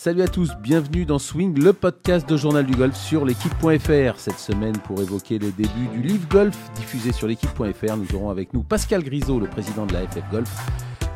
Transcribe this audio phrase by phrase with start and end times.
[0.00, 4.16] Salut à tous, bienvenue dans Swing, le podcast de Journal du Golf sur l'équipe.fr.
[4.16, 8.54] Cette semaine, pour évoquer les débuts du Live Golf diffusé sur l'équipe.fr, nous aurons avec
[8.54, 10.48] nous Pascal Grisot, le président de la FF Golf,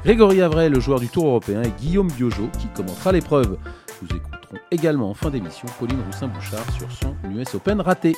[0.02, 3.56] Grégory Avray, le joueur du Tour européen, et Guillaume Biojo, qui commentera l'épreuve.
[4.02, 8.16] Nous écouterons également en fin d'émission Pauline Roussin-Bouchard sur son US Open raté.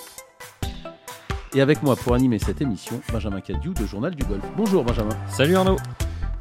[1.53, 4.43] Et avec moi pour animer cette émission, Benjamin Cadieu de Journal du Golf.
[4.57, 5.15] Bonjour Benjamin.
[5.29, 5.77] Salut Arnaud.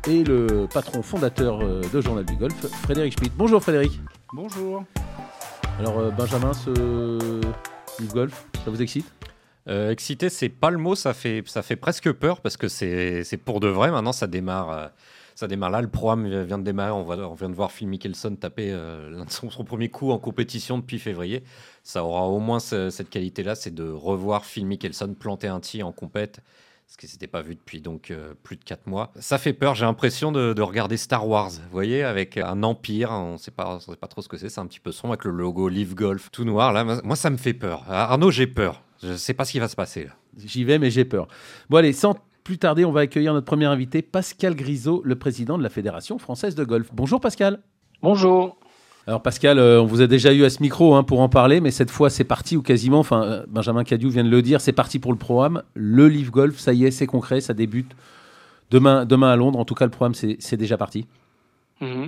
[0.07, 2.53] Et le patron fondateur euh, de Journal du Golf,
[2.83, 3.31] Frédéric Schmitt.
[3.37, 3.99] Bonjour Frédéric.
[4.33, 4.83] Bonjour.
[5.79, 7.39] Alors euh, Benjamin, ce
[7.99, 9.05] Live Golf, ça vous excite?
[9.69, 13.37] Euh, excité, c'est pas le mot, ça fait, ça fait presque peur parce que c'est
[13.45, 13.91] pour de vrai.
[13.91, 14.87] Maintenant, ça démarre, euh,
[15.35, 15.81] ça démarre là.
[15.81, 16.91] Le programme vient de démarrer.
[16.91, 20.19] On, va, on vient de voir Phil Mickelson taper euh, son, son, premier coup en
[20.19, 21.43] compétition depuis février.
[21.83, 25.81] Ça aura au moins ce, cette qualité-là, c'est de revoir Phil Mickelson planter un tee
[25.81, 26.41] en compète.
[26.87, 29.11] Ce qui s'était pas vu depuis donc euh, plus de 4 mois.
[29.19, 33.11] Ça fait peur, j'ai l'impression de, de, regarder Star Wars, vous voyez, avec un empire,
[33.11, 35.13] on sait pas, on sait pas trop ce que c'est, c'est un petit peu sombre
[35.13, 36.71] avec le logo Live Golf tout noir.
[36.71, 37.83] Là, moi, ça me fait peur.
[37.89, 38.83] Arnaud, j'ai peur.
[39.01, 40.07] Je ne sais pas ce qui va se passer.
[40.37, 41.27] J'y vais, mais j'ai peur.
[41.69, 45.57] Bon, allez, sans plus tarder, on va accueillir notre premier invité, Pascal Grisot, le président
[45.57, 46.89] de la Fédération française de golf.
[46.93, 47.61] Bonjour Pascal.
[48.01, 48.57] Bonjour.
[49.05, 51.59] Alors Pascal, euh, on vous a déjà eu à ce micro hein, pour en parler,
[51.59, 54.61] mais cette fois c'est parti ou quasiment, enfin euh, Benjamin Cadieu vient de le dire,
[54.61, 55.61] c'est parti pour le programme.
[55.73, 57.91] Le Live Golf, ça y est, c'est concret, ça débute
[58.71, 59.59] demain, demain à Londres.
[59.59, 61.05] En tout cas, le programme, c'est déjà parti.
[61.81, 62.07] Mmh.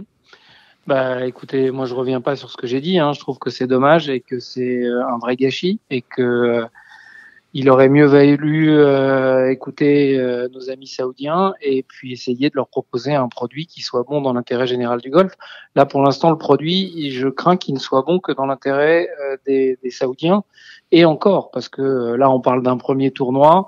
[0.88, 2.98] Bah, écoutez, moi je reviens pas sur ce que j'ai dit.
[2.98, 3.12] Hein.
[3.12, 6.66] Je trouve que c'est dommage et que c'est un vrai gâchis et que euh,
[7.58, 12.68] il aurait mieux valu euh, écouter euh, nos amis saoudiens et puis essayer de leur
[12.68, 15.32] proposer un produit qui soit bon dans l'intérêt général du golf.
[15.74, 19.38] Là, pour l'instant, le produit, je crains qu'il ne soit bon que dans l'intérêt euh,
[19.48, 20.44] des, des, saoudiens
[20.92, 23.68] et encore parce que euh, là, on parle d'un premier tournoi.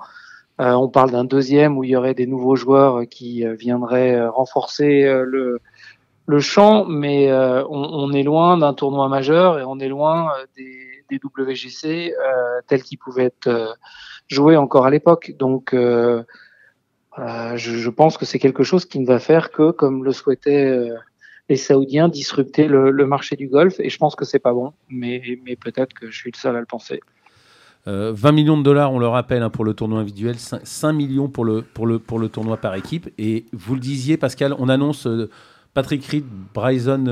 [0.58, 5.60] on parle d'un deuxième où il y aurait des nouveaux joueurs qui viendraient renforcer le,
[6.28, 10.28] le champ, mais euh, on, on, est loin d'un tournoi majeur et on est loin
[10.28, 13.72] euh, des, des WGC euh, tels qu'ils pouvaient être euh,
[14.28, 15.32] joués encore à l'époque.
[15.38, 16.22] Donc, euh,
[17.16, 20.88] je, pense que c'est quelque chose qui ne va faire que, comme le souhaitaient
[21.48, 23.80] les Saoudiens, disrupter le, marché du golf.
[23.80, 26.54] Et je pense que c'est pas bon, mais, mais peut-être que je suis le seul
[26.54, 27.00] à le penser.
[27.86, 30.92] Euh, 20 millions de dollars, on le rappelle, hein, pour le tournoi individuel, 5, 5,
[30.92, 33.08] millions pour le, pour, le, pour le tournoi par équipe.
[33.18, 35.08] Et vous le disiez, Pascal, on annonce
[35.74, 36.24] Patrick Reed,
[36.54, 37.04] Bryson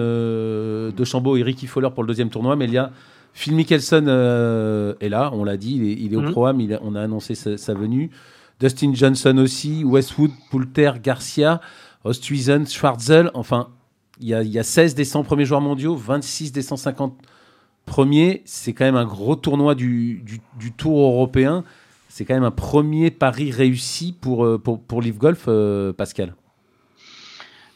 [0.95, 2.91] DeChambeau et Ricky Fowler pour le deuxième tournoi, mais il y a
[3.37, 6.31] Phil Mickelson euh, est là, on l'a dit, il est, il est au mmh.
[6.33, 8.11] programme, il a, on a annoncé sa, sa, venue.
[8.61, 11.61] Dustin Johnson aussi, Westwood, Poulter, Garcia,
[12.03, 13.69] Osthuizen, Schwartzel, enfin,
[14.21, 17.13] il y, a, il y a 16 des 100 premiers joueurs mondiaux, 26 des 150
[17.85, 21.63] premiers, c'est quand même un gros tournoi du, du, du Tour européen,
[22.09, 26.35] c'est quand même un premier pari réussi pour, euh, pour, pour Live Golf, euh, Pascal.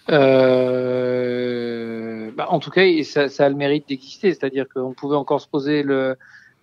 [0.09, 1.60] Euh,
[2.41, 4.33] bah, en tout cas, ça, ça, a le mérite d'exister.
[4.33, 6.17] C'est-à-dire qu'on pouvait encore se poser le,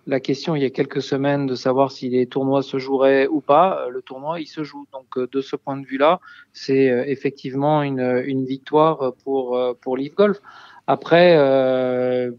[0.06, 3.40] la question il y a quelques semaines de savoir si les tournois se joueraient ou
[3.40, 3.80] pas.
[3.80, 4.86] Euh, le tournoi, il se joue.
[4.92, 6.20] Donc, euh, de ce point de vue-là,
[6.52, 10.40] c'est effectivement une, une victoire pour, pour Live Golf.
[10.88, 12.30] Après, euh,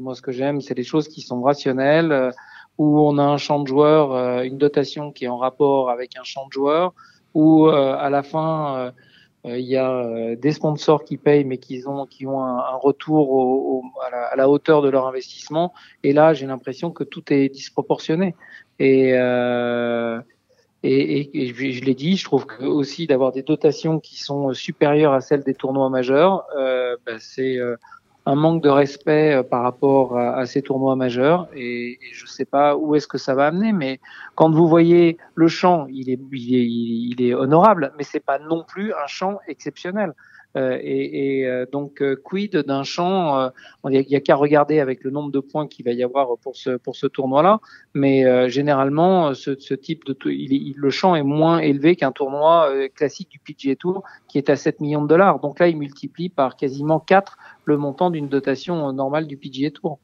[0.00, 2.30] moi, ce que j'aime, c'est les choses qui sont rationnelles, euh,
[2.76, 6.14] où on a un champ de joueurs, euh, une dotation qui est en rapport avec
[6.18, 6.92] un champ de joueurs,
[7.32, 8.92] où à la fin
[9.44, 12.76] il euh, y a euh, des sponsors qui payent, mais qui ont, qui ont un,
[12.76, 15.72] retour au, au, à, la, hauteur de leur investissement.
[16.02, 18.34] Et là, j'ai l'impression que tout est disproportionné.
[18.78, 20.20] Et, euh,
[20.82, 25.12] et, et, je, l'ai dit, je trouve que aussi d'avoir des dotations qui sont supérieures
[25.12, 27.58] à celles des tournois majeurs, euh, bah, c'est
[28.30, 32.28] un manque de respect euh, par rapport à, ces tournois majeurs et, et je ne
[32.28, 34.00] sais pas où est-ce que ça va amener mais
[34.36, 36.68] quand vous voyez le champ il est il est,
[37.12, 40.14] il est honorable mais c'est pas non plus un champ exceptionnel
[40.56, 43.50] euh, et, euh, donc euh, quid d'un champ
[43.88, 46.56] il n'y a, qu'à regarder avec le nombre de points qu'il va y avoir pour
[46.56, 47.60] ce pour ce tournoi là
[47.94, 53.76] mais généralement ce, type de le champ est moins élevé qu'un tournoi classique du PGA
[53.76, 57.36] Tour qui est à 7 millions de dollars donc là il multiplie par quasiment 4
[57.64, 60.00] le montant d'une dotation normale du PGA Tour.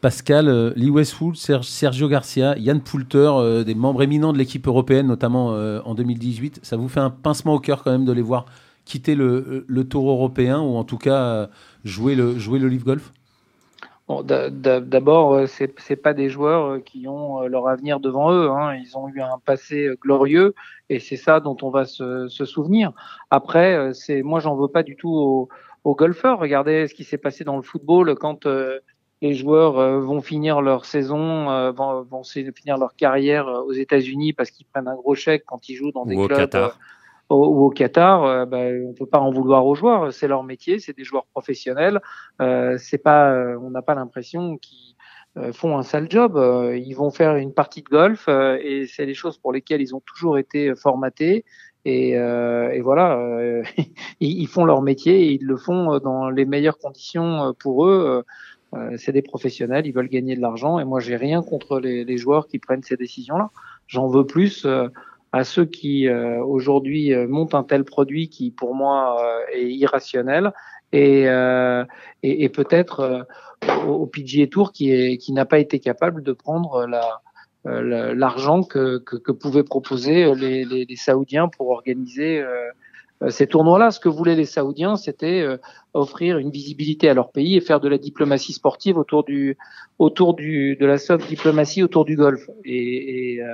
[0.00, 5.94] Pascal, Lee Westwood, Sergio Garcia, Yann Poulter, des membres éminents de l'équipe européenne, notamment en
[5.94, 8.46] 2018, ça vous fait un pincement au cœur quand même de les voir
[8.84, 11.48] quitter le, le tour européen ou en tout cas
[11.84, 13.12] jouer le, jouer le Live Golf?
[14.06, 18.50] Bon, D'abord, c'est c'est pas des joueurs qui ont leur avenir devant eux.
[18.50, 18.74] Hein.
[18.74, 20.54] Ils ont eu un passé glorieux
[20.90, 22.92] et c'est ça dont on va se, se souvenir.
[23.30, 25.48] Après, c'est moi j'en veux pas du tout aux,
[25.84, 26.38] aux golfeurs.
[26.38, 28.80] Regardez ce qui s'est passé dans le football quand euh,
[29.22, 34.32] les joueurs euh, vont finir leur saison, euh, vont, vont finir leur carrière aux États-Unis
[34.32, 36.50] parce qu'ils prennent un gros chèque quand ils jouent dans des Ou clubs
[37.34, 40.12] au au Qatar, bah, on peut pas en vouloir aux joueurs.
[40.12, 42.00] C'est leur métier, c'est des joueurs professionnels.
[42.78, 44.96] c'est pas, on n'a pas l'impression qu'ils
[45.52, 46.38] font un sale job.
[46.74, 50.02] ils vont faire une partie de golf et c'est les choses pour lesquelles ils ont
[50.04, 51.44] toujours été formatés.
[51.86, 52.16] Et,
[52.80, 53.18] voilà,
[54.20, 58.24] ils, font leur métier et ils le font dans les meilleures conditions pour eux.
[58.74, 62.16] Euh, c'est des professionnels, ils veulent gagner de l'argent et moi j'ai rien contre les,
[62.16, 63.50] joueurs qui prennent ces décisions-là.
[63.86, 64.88] J'en veux plus euh,
[65.34, 69.16] à ceux qui euh, aujourd'hui montent un tel produit qui pour moi
[69.52, 70.52] est irrationnel
[70.92, 71.24] et,
[72.22, 73.26] et, peut-être
[73.88, 77.20] au PGA Tour qui, qui n'a pas été capable de prendre la,
[77.64, 82.44] l'argent que, que, que, pouvaient proposer les, les, les Saoudiens pour organiser
[83.22, 83.90] euh, ces tournois-là.
[83.90, 85.56] Ce que voulaient les Saoudiens, c'était euh,
[85.92, 89.56] offrir une visibilité à leur pays et faire de la diplomatie sportive autour du
[89.98, 92.48] autour du de la soft diplomatie autour du golf.
[92.64, 93.52] Et, et, euh,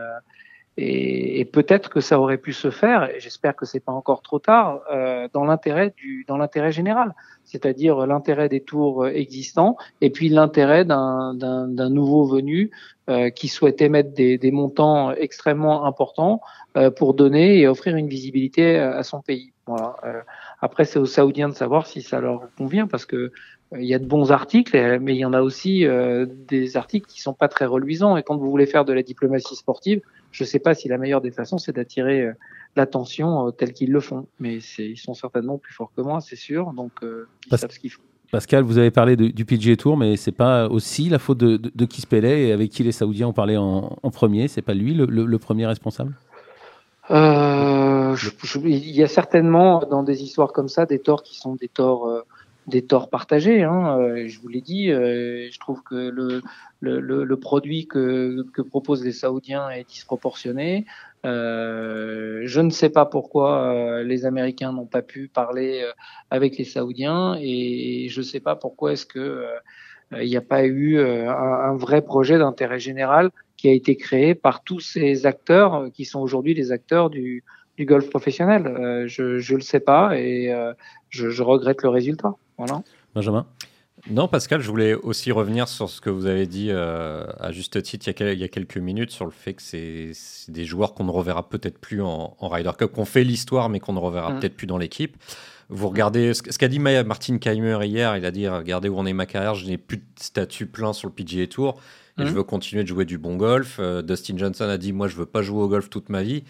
[0.77, 3.11] et, et peut-être que ça aurait pu se faire.
[3.11, 7.15] Et j'espère que c'est pas encore trop tard euh, dans l'intérêt du dans l'intérêt général,
[7.45, 12.71] c'est-à-dire l'intérêt des tours existants et puis l'intérêt d'un nouveau venu
[13.11, 16.41] euh, qui souhaitait mettre des, des, montants extrêmement importants
[16.77, 19.53] euh, pour donner et offrir une visibilité à, son pays.
[19.67, 19.97] Voilà.
[20.05, 20.21] Euh,
[20.61, 23.33] après, c'est aux Saoudiens de savoir si ça leur convient parce que
[23.77, 25.87] il y a de bons articles, mais il y en a aussi
[26.49, 28.17] des articles qui sont pas très reluisants.
[28.17, 30.03] Et quand vous voulez faire de la diplomatie sportive,
[30.33, 32.31] je ne sais pas si la meilleure des façons, c'est d'attirer
[32.77, 34.27] l'attention telle qu'ils le font.
[34.39, 36.73] Mais ils sont certainement plus forts que moi, c'est sûr.
[36.73, 38.03] Donc, ils savent ce qu'ils font.
[38.31, 41.71] Pascal, vous avez parlé du PGA Tour, mais c'est pas aussi la faute de, de,
[41.75, 44.47] de et avec qui les Saoudiens ont parlé en, en premier.
[44.47, 46.15] C'est pas lui le, le, premier responsable?
[47.11, 48.15] Euh,
[48.65, 52.07] Il y a certainement dans des histoires comme ça des torts qui sont des torts,
[52.07, 52.21] euh,
[52.71, 53.63] des torts partagés.
[53.63, 53.99] Hein.
[53.99, 55.95] Euh, je vous l'ai dit, euh, je trouve que
[56.81, 60.87] le, produit que, que proposent les Saoudiens est disproportionné.
[61.27, 65.85] Euh, je ne sais pas pourquoi les Américains n'ont pas pu parler
[66.31, 69.45] avec les Saoudiens et je ne sais pas pourquoi est-ce que
[70.13, 74.65] il n'y a pas eu un, vrai projet d'intérêt général qui a été créé par
[74.65, 77.45] tous ces acteurs qui sont aujourd'hui les acteurs du,
[77.81, 79.07] golf professionnel.
[79.07, 80.53] je ne le sais pas et
[81.11, 82.35] je, regrette le résultat.
[82.67, 82.83] Voilà.
[83.15, 83.47] Benjamin?
[84.09, 87.83] Non, Pascal, je voulais aussi revenir sur ce que vous avez dit euh, à juste
[87.83, 90.13] titre il y, a, quelques minutes sur le fait que c'est
[90.49, 93.93] des joueurs qu'on ne reverra peut-être plus en, Ryder Cup, qu'on fait l'histoire mais qu'on
[93.93, 94.41] ne reverra mm.
[94.41, 95.17] peut-être plus dans l'équipe.
[95.69, 99.13] Vous regardez ce, qu'a dit Martin Keimer hier, il a dit regardez où en est
[99.13, 101.81] ma carrière, je n'ai plus de statut plein sur le PGA Tour
[102.19, 102.35] et je mm.
[102.35, 103.77] veux continuer de jouer du bon golf.
[103.81, 106.45] Euh, Dustin Johnson a dit moi je veux pas jouer au golf toute ma vie.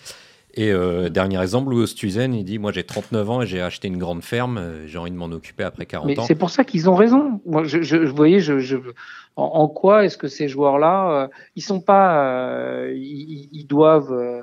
[0.54, 3.88] Et euh, dernier exemple, Louis Ostuzen, il dit Moi j'ai 39 ans et j'ai acheté
[3.88, 6.24] une grande ferme, euh, j'ai envie de m'en occuper après 40 Mais ans.
[6.24, 7.40] C'est pour ça qu'ils ont raison.
[7.46, 8.76] Moi, je, je, vous voyez, je, je,
[9.36, 14.42] en, quoi est-ce que ces joueurs-là, euh, ils sont pas, ils, ils, doivent euh,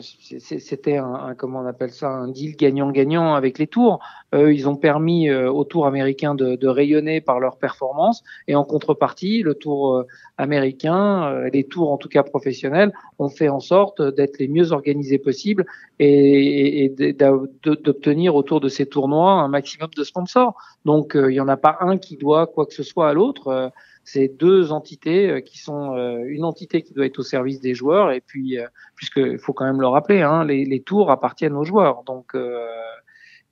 [0.00, 4.00] c'était un, comment on appelle ça un deal gagnant-gagnant avec les tours.
[4.34, 8.54] Euh, ils ont permis euh, aux tours américains de, de, rayonner par leur performance et
[8.54, 13.60] en contrepartie, le tour euh, américain, les tours en tout cas professionnels, ont fait en
[13.60, 15.64] sorte d'être les mieux organisés possibles
[15.98, 20.54] et, et, d'obtenir autour de ces tournois un maximum de sponsors.
[20.84, 23.72] Donc il n'y en a pas un qui doit quoi que ce soit à l'autre
[24.04, 27.74] c'est deux entités euh, qui sont euh, une entité qui doit être au service des
[27.74, 28.66] joueurs et puis euh,
[28.96, 32.02] puisque faut quand même le rappeler, hein, les, les, tours appartiennent aux joueurs.
[32.04, 32.36] Donc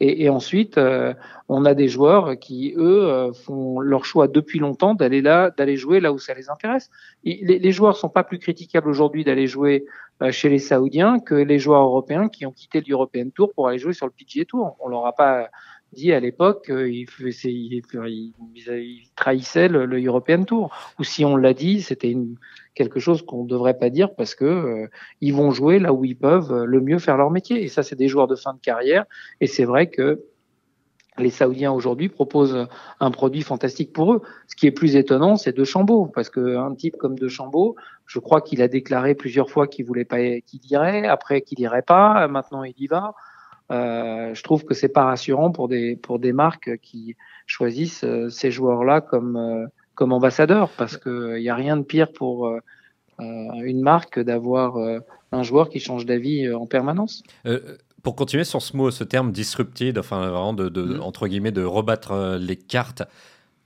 [0.02, 0.81] et, et, ensuite,
[1.50, 6.00] on a des joueurs qui, eux, font leur choix depuis longtemps d'aller là, d'aller jouer
[6.00, 6.88] là où ça les intéresse.
[7.23, 9.85] les, les, joueurs sont pas plus critiquables aujourd'hui d'aller jouer
[10.30, 13.92] chez les Saoudiens que les joueurs européens qui ont quitté l'European Tour pour aller jouer
[13.92, 14.76] sur le PGA Tour.
[14.80, 15.50] On leur a pas
[15.92, 17.06] dit à l'époque qu'il
[17.44, 20.70] il, il, trahissait le, European Tour.
[20.99, 22.16] Ou si on l'a dit, c'était
[22.75, 24.87] quelque chose qu'on ne devrait pas dire parce que euh,
[25.20, 27.62] ils vont jouer là où ils peuvent euh, le mieux faire leur métier.
[27.62, 29.04] Et ça, c'est des joueurs de fin de carrière.
[29.40, 30.25] Et c'est vrai que
[31.18, 32.66] les Saoudiens aujourd'hui proposent
[33.00, 34.23] un produit fantastique pour eux.
[34.49, 38.18] Ce qui est plus étonnant, c'est De Chambeau, parce qu'un type comme De Chambeau, je
[38.18, 42.26] crois qu'il a déclaré plusieurs fois qu'il voulait pas, qu'il irait, après qu'il irait pas,
[42.28, 43.14] maintenant il y va.
[43.71, 48.29] Euh, je trouve que c'est pas rassurant pour des pour des marques qui choisissent euh,
[48.29, 52.50] ces joueurs-là comme euh, comme ambassadeurs parce que il y a rien de pire pour
[53.19, 54.79] une marque d'avoir
[55.31, 57.23] un joueur qui change d'avis en permanence.
[58.03, 61.00] pour continuer sur ce mot, ce terme disrupted, enfin vraiment de, de mm-hmm.
[61.00, 63.03] entre guillemets de rebattre les cartes.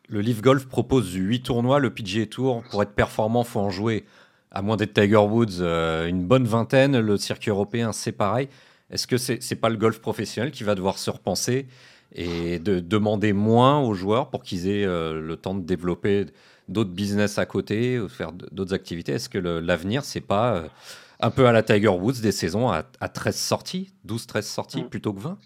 [0.08, 4.04] Le Leaf Golf propose 8 tournois, le PGA Tour pour être performant, faut en jouer
[4.50, 8.49] à moins d'être Tiger Woods une bonne vingtaine, le circuit européen c'est pareil.
[8.94, 11.66] Est-ce que c'est n'est pas le golf professionnel qui va devoir se repenser
[12.14, 16.26] et de demander moins aux joueurs pour qu'ils aient euh, le temps de développer
[16.68, 19.12] d'autres business à côté ou faire d'autres activités?
[19.12, 20.68] Est-ce que l'avenir, c'est pas euh,
[21.18, 24.88] Un peu à la Tiger Woods, des saisons à, 13 sorties, 12-13 sorties mm.
[24.88, 25.38] plutôt que 20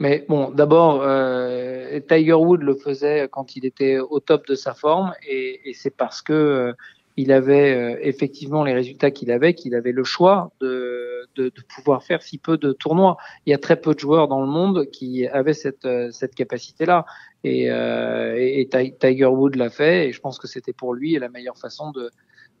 [0.00, 4.74] mais bon, d'abord, euh, Tiger Woods le faisait quand il était au top de sa
[4.74, 6.74] forme, et, et c'est parce que
[7.16, 11.62] il avait euh, effectivement les résultats qu'il avait, qu'il avait le choix de, de, de,
[11.74, 13.16] pouvoir faire si peu de tournois.
[13.46, 16.34] Il y a très peu de joueurs dans le monde qui avaient cette, euh, cette
[16.34, 17.06] capacité-là,
[17.44, 18.68] et, et,
[18.98, 22.10] Tiger Woods l'a fait, et je pense que c'était pour lui la meilleure façon de,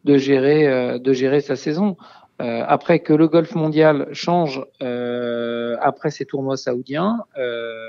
[0.04, 1.96] de gérer, de gérer sa saison.
[2.42, 7.88] Euh, après que le golf mondial change euh, après ces tournois saoudiens, euh,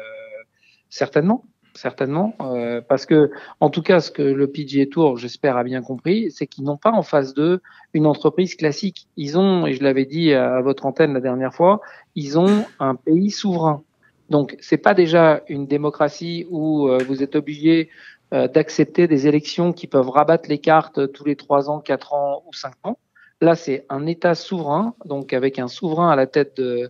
[0.89, 1.45] certainement,
[1.75, 5.81] certainement, euh, parce que en tout cas, ce que le PGA Tour, j'espère, a bien
[5.81, 7.61] compris, c'est qu'ils n'ont pas en face d'eux
[7.93, 9.07] une entreprise classique.
[9.17, 11.81] Ils ont, et je l'avais dit à, votre antenne la dernière fois,
[12.15, 13.83] ils ont un pays souverain.
[14.29, 17.89] Donc, c'est pas déjà une démocratie où vous êtes obligé
[18.31, 22.53] d'accepter des élections qui peuvent rabattre les cartes tous les trois ans, quatre ans ou
[22.53, 22.97] cinq ans.
[23.41, 26.89] Là, c'est un État souverain, donc avec un souverain à la tête de,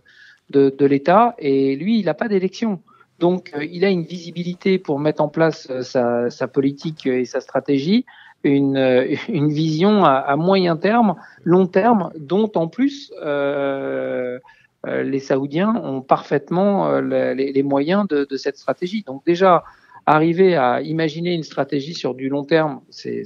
[0.50, 2.80] de, de l'État, et lui, il n'a pas d'élection.
[3.18, 7.24] Donc, euh, il a une visibilité pour mettre en place euh, sa, sa, politique et
[7.24, 8.04] sa stratégie,
[8.44, 14.38] une, euh, vision à, moyen terme, long terme, dont en plus euh,
[14.84, 19.02] les Saoudiens ont parfaitement les, moyens de, cette stratégie.
[19.02, 19.64] Donc déjà,
[20.04, 23.24] arriver à imaginer une stratégie sur du long terme, c'est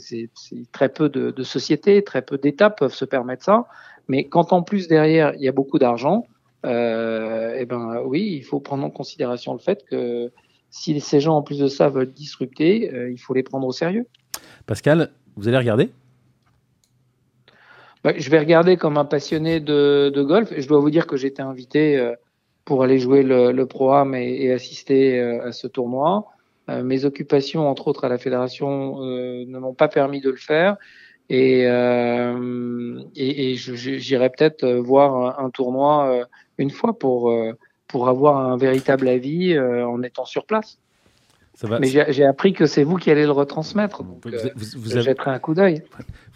[0.73, 3.67] très peu de, de, sociétés, très peu d'États peuvent se permettre ça.
[4.09, 8.43] Mais quand en plus derrière il y a beaucoup d'argent, euh, eh ben oui, il
[8.43, 10.31] faut prendre en considération le fait que
[10.71, 13.73] si ces gens en plus de ça veulent disrupter, euh, il faut les prendre au
[13.73, 14.07] sérieux.
[14.67, 15.91] Pascal, vous allez regarder?
[18.05, 20.53] Bah, Je vais regarder comme un passionné de, de golf.
[20.53, 22.15] Et je dois vous dire que j'étais invité euh,
[22.65, 26.27] pour aller jouer le, le programme et, et assister euh, à ce tournoi.
[26.69, 30.37] Euh, mes occupations, entre autres à la fédération, euh, ne m'ont pas permis de le
[30.37, 30.77] faire.
[31.29, 36.27] Et, euh, et, et j'irai peut-être voir un, tournoi
[36.61, 37.33] une fois pour,
[37.89, 40.79] pour avoir un véritable avis en étant sur place.
[41.81, 44.03] Mais j'ai appris que c'est vous qui allez le retransmettre.
[44.03, 45.15] Donc, vous, vous, vous avez...
[45.27, 45.83] un coup d'œil.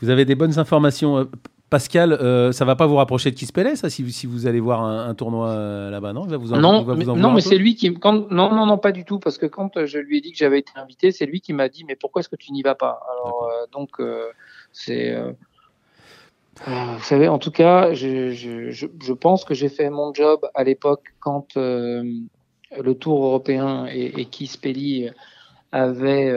[0.00, 1.28] Vous avez des bonnes informations.
[1.74, 4.84] Pascal, euh, ça va pas vous rapprocher de Kispele, ça, si, si vous allez voir
[4.84, 6.24] un, tournoi euh, là-bas, non?
[6.24, 7.92] Vous Non, mais, non, mais c'est lui qui.
[7.94, 10.30] Quand, non, non, non, pas du tout, parce que quand euh, je lui ai dit
[10.30, 12.62] que j'avais été invité, c'est lui qui m'a dit Mais pourquoi est-ce que tu n'y
[12.62, 13.00] vas pas?
[13.10, 14.00] Alors, donc,
[14.70, 15.16] c'est.
[16.66, 21.56] Vous savez, en tout cas, je, pense que j'ai fait mon job à l'époque quand
[21.56, 25.10] le Tour européen et, et Kispeli
[25.72, 26.32] avaient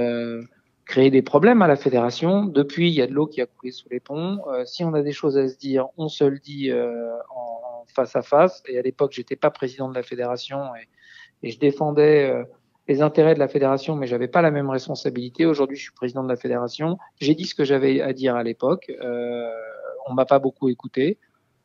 [0.88, 2.45] créer des problèmes à la fédération.
[2.45, 4.39] Depuis, il y a de l'eau qui a coulé sous les ponts.
[4.47, 7.83] Euh, si on a des choses à se dire, on se le dit euh, en,
[7.93, 8.63] face à face.
[8.67, 10.88] Et à l'époque, j'étais pas président de la fédération et,
[11.43, 12.43] je défendais euh,
[12.88, 15.45] les intérêts de la fédération, mais j'avais pas la même responsabilité.
[15.45, 16.97] Aujourd'hui, je suis président de la fédération.
[17.21, 18.91] J'ai dit ce que j'avais à dire à l'époque.
[19.03, 19.51] Euh,
[20.09, 21.17] on m'a pas beaucoup écouté.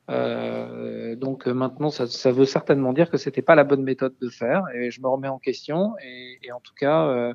[0.08, 4.64] donc maintenant, ça, ça, veut certainement dire que c'était pas la bonne méthode de faire.
[4.74, 5.94] Et je me remets en question.
[6.04, 7.34] Et, et en tout cas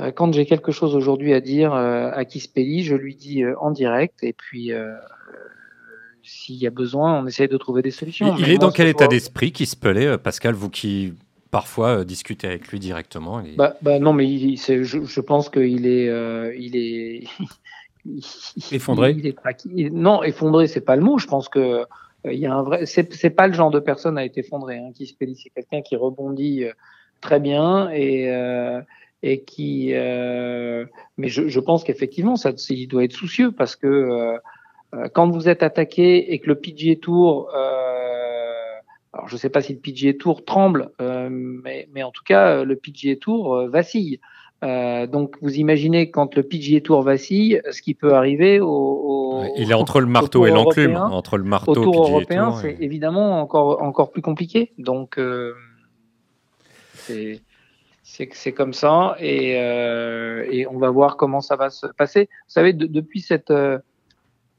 [0.00, 3.54] euh, quand j'ai quelque chose aujourd'hui à dire euh, à Kispeli, je lui dis euh,
[3.60, 4.70] en direct et puis
[6.22, 8.36] s'il y a besoin, on essaye de trouver des solutions.
[8.38, 11.14] Il, est dans quel état d'esprit Kispeli, Pascal, vous qui
[11.50, 16.06] parfois discutez avec lui directement bah, bah, non, mais il, je, je, pense qu'il est,
[16.56, 17.24] il est
[18.72, 19.12] effondré.
[19.12, 21.18] Il est, non, effondré, c'est pas le mot.
[21.18, 21.84] Je pense que
[22.24, 22.86] il y a un vrai.
[22.86, 24.78] C'est pas le genre de personne à être effondré.
[24.78, 24.92] Hein.
[24.94, 26.64] Kispeli, c'est quelqu'un qui rebondit
[27.20, 28.30] très bien et
[29.22, 30.86] et qui euh,
[31.18, 34.38] mais je, je pense qu'effectivement ça il doit être soucieux parce que euh,
[34.94, 38.62] euh quand vous êtes attaqué et que le PGA Tour euh,
[39.12, 42.64] alors je sais pas si le PGA Tour tremble euh, mais, mais en tout cas
[42.64, 44.20] le PGA Tour vacille
[44.62, 49.70] donc vous imaginez quand le PGA Tour vacille ce qui peut arriver au, au il
[49.70, 53.82] est entre le marteau et l'enclume entre le marteau au Tour européen c'est évidemment encore
[53.82, 54.72] encore plus compliqué.
[54.78, 55.18] Donc
[56.94, 57.40] c'est
[58.02, 59.16] c'est comme ça.
[59.20, 62.28] Et, euh, et, on va voir comment ça va se passer.
[62.46, 63.78] Vous savez, depuis cette euh,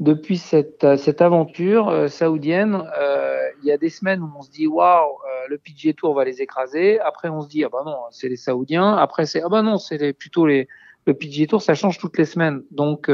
[0.02, 4.42] depuis cette, euh, cette aventure euh, saoudienne, euh, il y a des semaines où on
[4.42, 5.18] se dit waouh,
[5.48, 7.00] le PGA Tour va les écraser.
[7.00, 8.96] Après, on se dit ah bah non, c'est les Saoudiens.
[8.98, 10.68] Après, c'est ah bah non, c'est les, plutôt les
[11.06, 11.62] le PGA Tour.
[11.62, 12.64] Ça change toutes les semaines.
[12.72, 13.10] Donc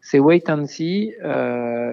[0.00, 1.14] c'est wait and see.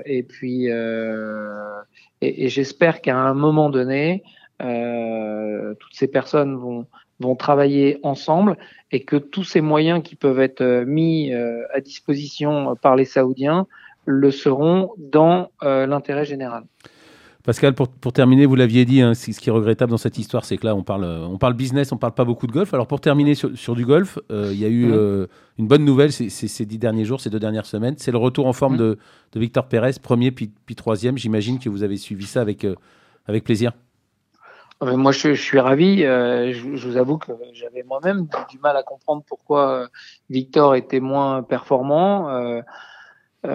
[0.05, 4.23] et puis et, et j'espère qu'à un moment donné,
[4.59, 6.87] toutes ces personnes vont
[7.19, 8.57] vont travailler ensemble
[8.91, 13.05] et que tous ces moyens qui peuvent être euh, mis euh, à disposition par les
[13.05, 13.67] Saoudiens
[14.05, 16.63] le seront dans euh, l'intérêt général.
[17.45, 20.45] Pascal, pour, pour terminer, vous l'aviez dit, hein, ce qui est regrettable dans cette histoire,
[20.45, 22.73] c'est que là, on parle, on parle business, on parle pas beaucoup de golf.
[22.73, 24.93] Alors, pour terminer sur, sur du golf, euh, il y a eu Mhm.
[24.95, 25.27] euh,
[25.59, 27.93] une bonne nouvelle ces, ces- ces dix derniers jours, ces deux dernières semaines.
[27.97, 28.79] C'est le retour en forme Mhm.
[28.79, 28.97] de,
[29.33, 31.19] de Victor Pérez, premier puis, puis troisième.
[31.19, 32.75] J'imagine que vous avez suivi ça avec, euh,
[33.27, 33.73] avec plaisir.
[34.81, 36.03] Euh, Moi, je, je suis ravi.
[36.03, 39.87] Euh, je, je vous avoue que j'avais moi-même du, du mal à comprendre pourquoi euh,
[40.31, 42.27] Victor était moins performant.
[42.29, 42.61] euh, euh,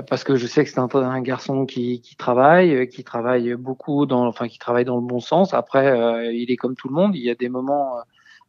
[0.09, 3.55] parce que je sais que c'est un, un garçon qui, qui travaille, euh, qui travaille
[3.55, 5.55] beaucoup dans, enfin, qui travaille dans le bon sens.
[5.55, 7.15] Après, euh, il est comme tout le monde.
[7.17, 8.01] Il y a des moments euh,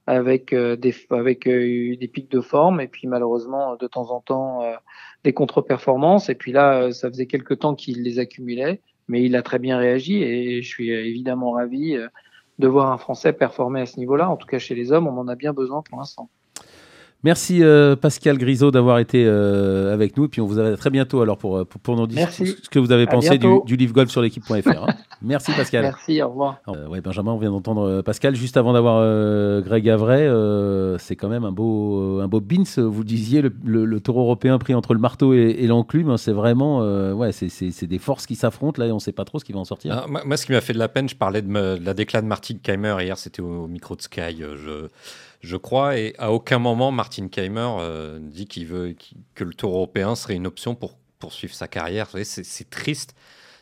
[0.08, 4.20] avec euh, des, avec euh, des pics de forme, et puis malheureusement, de temps en
[4.22, 4.76] temps, euh,
[5.24, 6.30] des contre-performances.
[6.30, 9.60] Et puis là, euh, ça faisait quelque temps qu'il les accumulait, mais il a très
[9.60, 11.96] bien réagi, et je suis euh, évidemment ravi.
[11.96, 12.08] euh,
[12.60, 14.30] de voir un Français performer à ce niveau-là.
[14.30, 16.30] En tout cas, chez les hommes, on en a bien besoin pour l'instant.
[17.24, 20.26] Merci euh, Pascal Grisot d'avoir été euh, avec nous.
[20.26, 22.56] Et puis on vous a très bientôt alors pour, pour, pour nous dire Merci.
[22.64, 24.68] ce que vous avez À pensé du, du livre golf sur l'équipe.fr.
[24.70, 24.88] hein.
[25.22, 25.84] Merci Pascal.
[25.84, 26.58] Merci, au revoir.
[26.68, 28.36] Euh, ouais, Benjamin, on vient d'entendre euh, Pascal.
[28.36, 32.64] Juste avant d'avoir euh, Greg Avray, euh, c'est quand même un beau, un beau bins.
[32.78, 36.18] Vous disiez, le, le- le tour européen pris entre le marteau et, et l'enclume, hein,
[36.18, 39.00] c'est vraiment, euh, ouais, c'est- c'est c'est des forces qui s'affrontent là et on ne
[39.00, 39.94] sait pas trop ce qui va en sortir.
[39.96, 41.86] Ah, moi, moi, ce qui m'a fait de la peine, je parlais de, me- de
[41.86, 44.88] la déclat de Martin Keimer hier, c'était au, au micro de Sky, euh, je,
[45.42, 48.96] je crois, et à aucun moment Martin Keimer euh, dit qu'il veut
[49.36, 52.10] que le Tour européen serait une option pour poursuivre sa carrière.
[52.24, 53.16] C'est triste,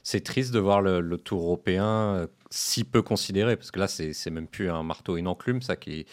[0.03, 4.29] c'est triste de voir le, Tour européen euh, si peu considéré, parce que là, c'est
[4.29, 6.05] même plus un marteau et une enclume, ça qui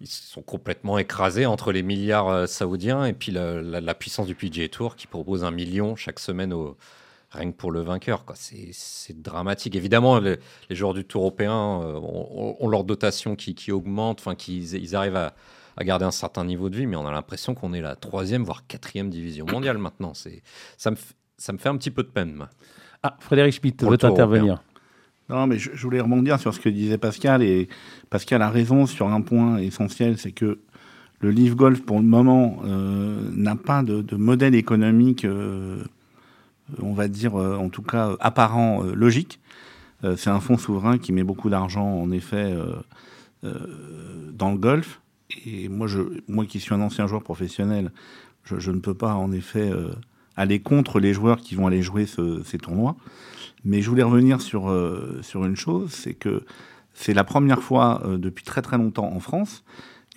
[0.00, 4.68] ils sont complètement écrasés entre les milliards euh, saoudiens et puis la, puissance du PGA
[4.68, 6.76] Tour qui propose un million chaque semaine au,
[7.34, 8.24] rien que pour le vainqueur.
[8.24, 8.34] quoi.
[8.36, 9.76] C'est dramatique.
[9.76, 10.38] Évidemment, les,
[10.70, 14.74] les joueurs du Tour européen euh, ont, ont leur dotation qui, qui augmente, enfin, qu'ils
[14.74, 15.34] ils arrivent à,
[15.76, 18.44] à garder un certain niveau de vie, mais on a l'impression qu'on est la troisième,
[18.44, 20.14] voire quatrième division mondiale maintenant.
[20.14, 20.42] C'est
[20.76, 20.96] ça me,
[21.36, 22.34] ça me fait un petit peu de peine.
[22.34, 22.48] moi.
[23.02, 24.62] Ah, Frédéric Schmitt veut intervenir.
[25.28, 27.68] Non, mais je, je voulais rebondir sur ce que disait Pascal, et
[28.10, 30.60] Pascal a raison sur un point essentiel, c'est que
[31.20, 35.82] le Live Golf, pour le moment, euh, n'a pas de, de modèle économique, euh,
[36.80, 39.40] on va dire, euh, en tout cas, euh, apparent, euh, logique.
[40.18, 42.54] C'est un fonds souverain qui met beaucoup d'argent, en effet,
[43.42, 45.00] dans le golf.
[45.46, 45.86] Et moi,
[46.28, 47.90] moi qui suis un ancien joueur professionnel,
[48.44, 49.72] je, ne peux pas, en effet,
[50.36, 52.96] aller contre les joueurs qui vont aller jouer ce- ces tournois.
[53.64, 54.70] Mais je voulais revenir sur,
[55.22, 56.44] sur une chose, c'est que
[56.92, 59.64] c'est la première fois depuis très très longtemps en France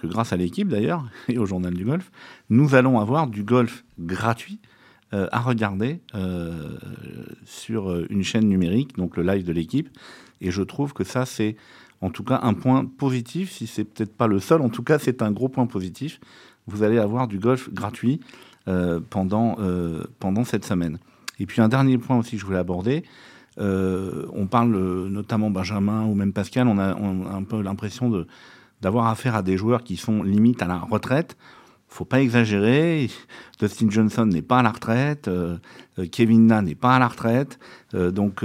[0.02, 2.12] que grâce à l'équipe d'ailleurs et au journal du golf,
[2.50, 4.60] nous allons avoir du golf gratuit
[5.13, 6.78] euh, à regarder euh,
[7.46, 9.88] sur euh, une chaîne numérique, donc le live de l'équipe.
[10.41, 11.56] Et je trouve que ça c'est
[12.02, 15.00] en tout cas un point positif, si c'est peut-être pas le seul, en tout cas
[15.00, 16.20] c'est un gros point positif.
[16.65, 18.20] Vous allez avoir du golf gratuit
[19.10, 19.56] pendant,
[20.20, 21.00] pendant cette semaine.
[21.39, 23.04] Et puis un dernier point aussi que je voulais aborder,
[23.58, 28.26] on parle notamment Benjamin ou même Pascal, on a, on a un peu l'impression
[28.82, 31.38] d'avoir affaire à des joueurs qui sont limite à la retraite.
[31.89, 33.10] Faut pas exagérer.
[33.60, 35.28] Dustin Johnson n'est pas à la retraite.
[35.28, 35.58] euh,
[36.00, 37.58] euh, Kevin Na n'est pas à la retraite.
[37.95, 38.43] euh, donc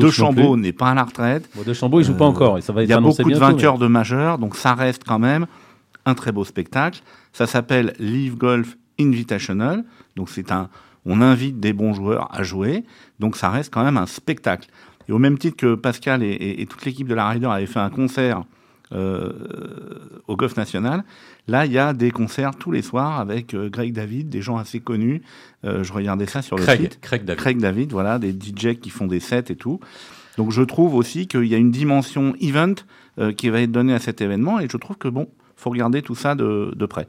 [0.00, 1.48] De Chambeau n'est pas à la retraite.
[1.54, 4.38] Bon, de Chambaud, il joue pas encore Il y a beaucoup de vainqueurs de majeurs,
[4.38, 5.46] donc ça reste quand même
[6.06, 7.00] un très beau spectacle.
[7.32, 9.84] Ça s'appelle Live Golf Invitational.
[10.16, 10.68] Donc c'est un,
[11.04, 12.84] on invite des bons joueurs à jouer.
[13.20, 14.68] Donc ça reste quand même un spectacle.
[15.08, 17.66] Et au même titre que Pascal et, et- et toute l'équipe de la Ryder avaient
[17.66, 18.44] fait un concert
[18.92, 19.32] euh,
[20.28, 21.04] au Golf National,
[21.48, 24.56] là il y a des concerts tous les soirs avec euh, Greg David, des gens
[24.56, 25.22] assez connus.
[25.64, 27.00] Euh, je regardais ça sur le Craig, site.
[27.00, 27.40] Craig David.
[27.40, 29.80] Craig David, voilà, des DJ qui font des sets et tout.
[30.36, 32.74] Donc je trouve aussi qu'il y a une dimension event
[33.36, 36.16] qui va être donnée à cet événement et je trouve que bon, faut regarder tout
[36.16, 37.06] ça de, de près.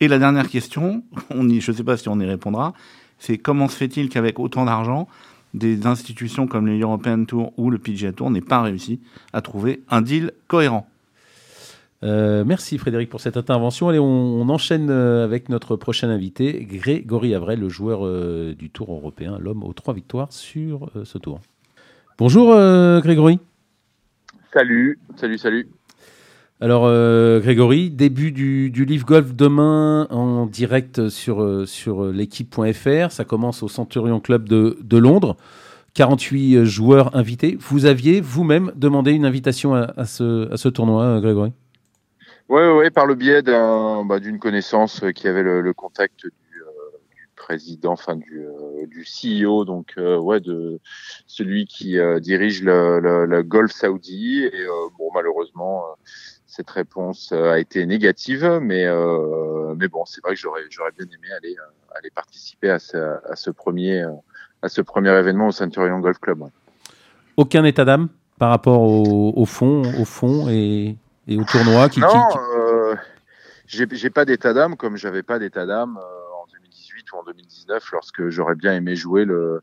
[0.00, 2.74] Et la dernière question, on y, je ne sais pas si on y répondra,
[3.18, 5.08] c'est comment se fait-il qu'avec autant d'argent,
[5.54, 9.00] des institutions comme le European Tour ou le PGA Tour n'aient pas réussi
[9.32, 10.88] à trouver un deal cohérent?
[12.04, 13.88] Euh, merci Frédéric pour cette intervention.
[13.88, 18.70] Allez, on, on enchaîne euh, avec notre prochain invité, Grégory Avray, le joueur euh, du
[18.70, 21.40] Tour européen, l'homme aux trois victoires sur euh, ce tour.
[22.18, 22.48] Bonjour
[23.00, 23.38] Grégory.
[24.52, 25.68] Salut, salut, salut.
[26.60, 26.90] Alors
[27.40, 33.12] Grégory, début du, du Live Golf demain en direct sur, sur l'équipe.fr.
[33.12, 35.36] Ça commence au Centurion Club de, de Londres.
[35.94, 37.56] 48 joueurs invités.
[37.60, 41.52] Vous aviez vous-même demandé une invitation à, à ce, à ce tournoi, Grégory?
[42.48, 46.62] Ouais, ouais, par le biais bah, d'une connaissance euh, qui avait le, le contact du,
[46.62, 50.80] euh, du président, enfin du, euh, du CEO, donc euh, ouais, de
[51.26, 54.44] celui qui euh, dirige le, le, le Golfe Saoudi.
[54.50, 55.84] Et euh, bon, malheureusement,
[56.46, 58.86] cette réponse a été négative, mais
[59.76, 61.54] mais bon, c'est vrai que j'aurais j'aurais bien aimé aller
[61.94, 64.02] aller participer à ce, à ce premier
[64.62, 66.44] à ce premier événement au Centurion Golf Club.
[67.36, 68.08] Aucun état d'âme
[68.38, 70.96] par rapport au, au fond, au fond et,
[71.28, 72.94] et au tournoi qui, Non, qui- euh,
[73.66, 77.24] j'ai j'ai pas d'état d'âme comme j'avais pas d'état d'âme euh, en 2018 ou en
[77.24, 79.60] 2019 lorsque j'aurais bien aimé jouer le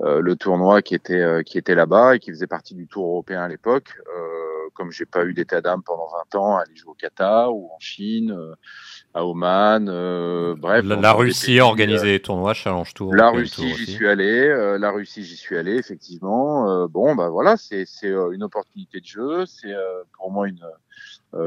[0.00, 3.06] euh, le tournoi qui était euh, qui était là-bas et qui faisait partie du Tour
[3.06, 3.94] européen à l'époque.
[4.16, 4.30] Euh,
[4.72, 7.70] comme j'ai pas eu d'état d'âme pendant 20 ans, à aller jouer au Qatar ou
[7.72, 8.54] en Chine, euh,
[9.12, 10.84] à Oman, euh, bref.
[10.84, 13.14] La, des Russie a organisé les tournois, Challenge Tour.
[13.14, 14.48] la Russie, j'y suis allé.
[14.48, 16.68] euh, la Russie, j'y suis allé, effectivement.
[16.68, 19.46] Euh, bon, bah voilà, c'est c'est euh, une opportunité de jeu.
[19.46, 20.58] C'est euh, pour moi une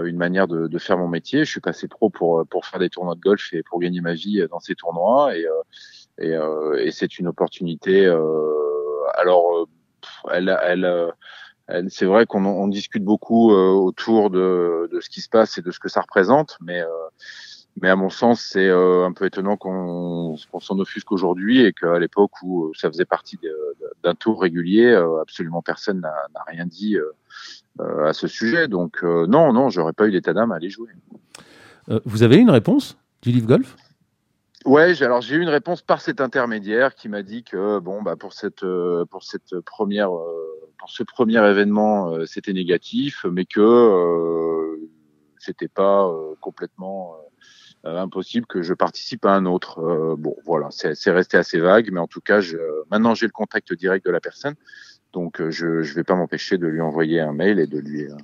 [0.05, 1.45] une manière de, de faire mon métier.
[1.45, 4.13] Je suis passé pro pour pour faire des tournois de golf et pour gagner ma
[4.13, 5.35] vie dans ces tournois.
[5.35, 5.51] Et euh,
[6.19, 8.05] et, euh, et c'est une opportunité.
[8.05, 8.19] euh,
[9.15, 9.65] alors, euh,
[10.31, 11.11] elle elle euh,
[11.89, 15.61] c'est vrai qu'on on discute beaucoup euh, autour de, de ce qui se passe et
[15.61, 16.87] de ce que ça représente, mais euh,
[17.81, 21.99] mais à mon sens, c'est euh, un peu étonnant qu'on s'en offusque aujourd'hui et qu'à
[21.99, 23.37] l'époque où euh, ça faisait partie
[24.03, 26.97] d'un tour régulier, euh, absolument personne n'a rien dit
[27.79, 28.67] à ce sujet.
[28.67, 30.89] Donc non, non, j'aurais pas eu l'état d'âme à aller jouer.
[32.05, 33.75] Vous avez une réponse du Live Golf?
[34.65, 38.15] Ouais, alors j'ai eu une réponse par cet intermédiaire qui m'a dit que bon bah
[38.17, 38.65] pour cette
[39.09, 40.09] pour cette première
[40.79, 44.89] pour ce premier événement c'était négatif, mais que euh,
[45.37, 46.11] c'était pas
[46.41, 47.15] complètement
[47.95, 49.79] impossible que je participe à un autre.
[49.79, 52.57] Euh, bon voilà, c'est resté assez vague, mais en tout cas je,
[52.91, 54.55] maintenant j'ai le contact direct de la personne,
[55.13, 58.03] donc euh, je je vais pas m'empêcher de lui envoyer un mail et de lui
[58.03, 58.15] euh,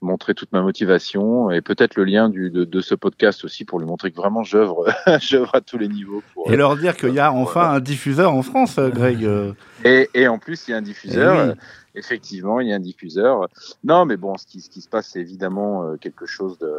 [0.00, 3.80] montrer toute ma motivation et peut-être le lien du, de, de ce podcast aussi pour
[3.80, 4.86] lui montrer que vraiment j'œuvre
[5.20, 8.32] j'œuvre à tous les niveaux pour Et leur dire qu'il y a enfin un diffuseur
[8.32, 9.24] en France, euh, Greg.
[9.24, 9.52] euh.
[9.84, 11.54] et, et en plus il y a un diffuseur Eh oui.
[11.94, 13.48] Effectivement il y a un diffuseur.
[13.84, 16.72] Non mais bon ce qui ce qui se passe c'est évidemment euh, quelque chose de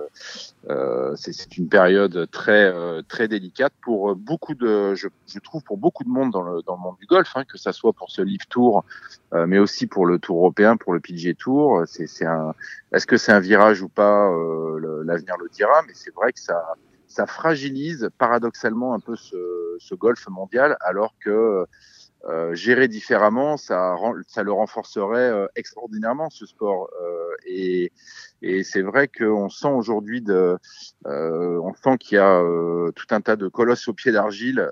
[0.69, 5.63] euh, c'est une période très euh, très délicate pour euh, beaucoup de je, je trouve
[5.63, 7.93] pour beaucoup de monde dans le dans le monde du golf hein, que ça soit
[7.93, 8.83] pour ce Live Tour
[9.33, 11.83] euh, mais aussi pour le Tour européen pour le PGA Tour.
[11.85, 12.53] C'est c'est un
[12.93, 16.39] est-ce que c'est un virage ou pas euh, l'avenir le dira mais c'est vrai que
[16.39, 16.75] ça
[17.07, 19.35] ça fragilise paradoxalement un peu ce,
[19.79, 21.65] ce golf mondial alors que
[22.25, 23.95] euh, gérer différemment, ça,
[24.27, 26.89] ça le renforcerait euh, extraordinairement ce sport.
[27.01, 27.91] Euh, et
[28.41, 30.57] et c'est vrai qu'on sent aujourd'hui de,
[31.07, 32.41] euh, on sent qu'il y a
[32.95, 34.71] tout un tas de colosses au pied d'argile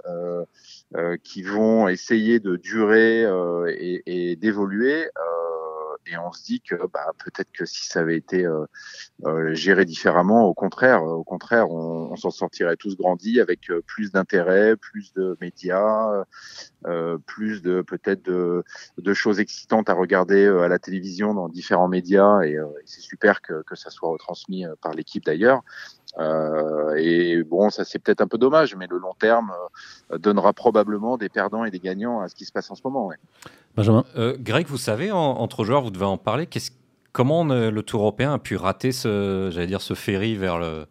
[1.24, 3.24] qui vont essayer de durer
[3.68, 5.04] et, et d'évoluer.
[5.04, 5.37] Euh,
[6.12, 8.66] et on se dit que bah, peut-être que si ça avait été euh,
[9.26, 13.82] euh, géré différemment, au contraire, au contraire, on, on s'en sortirait tous grandis avec euh,
[13.86, 16.26] plus d'intérêt, plus de médias,
[16.86, 18.64] euh, plus de peut-être de,
[18.98, 22.86] de choses excitantes à regarder euh, à la télévision dans différents médias et, euh, et
[22.86, 25.64] c'est super que, que ça soit retransmis euh, par l'équipe d'ailleurs.
[26.20, 29.52] Euh, et bon, ça c'est peut-être un peu dommage, mais le long terme
[30.12, 32.82] euh, donnera probablement des perdants et des gagnants à ce qui se passe en ce
[32.84, 33.08] moment.
[33.08, 33.18] ouais.
[33.76, 36.48] Benjamin Euh, Greg, vous savez, en- entre joueurs, vous devez en parler.
[37.12, 40.86] Comment on, le Tour européen a pu rater ce, j'allais dire, ce ferry vers le,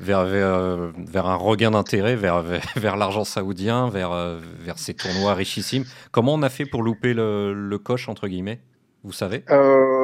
[0.00, 4.12] vers, vers, vers un regain d'intérêt, vers, vers, vers l'argent saoudien, vers,
[4.60, 5.84] vers ces tournois richissimes?
[6.12, 8.60] Comment on a fait pour louper le, le coche entre guillemets?
[9.02, 9.44] Vous savez?
[9.50, 10.03] Euh,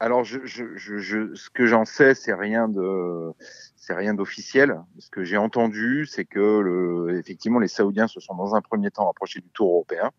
[0.00, 3.32] alors, je, je, ce que j'en sais, c'est rien de,
[3.76, 4.80] c'est rien d'officiel.
[4.98, 9.10] Ce que j'ai entendu, c'est que effectivement, les Saoudiens se sont dans un premier temps
[9.10, 10.10] approchés du Tour européen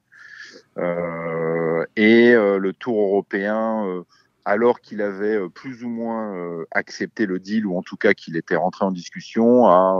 [0.77, 3.85] Euh, et euh, le Tour européen.
[3.87, 4.03] euh,
[4.45, 8.13] alors qu'il avait euh, plus ou moins euh, accepté le deal, ou en tout cas
[8.15, 9.99] qu'il était rentré en discussion, a,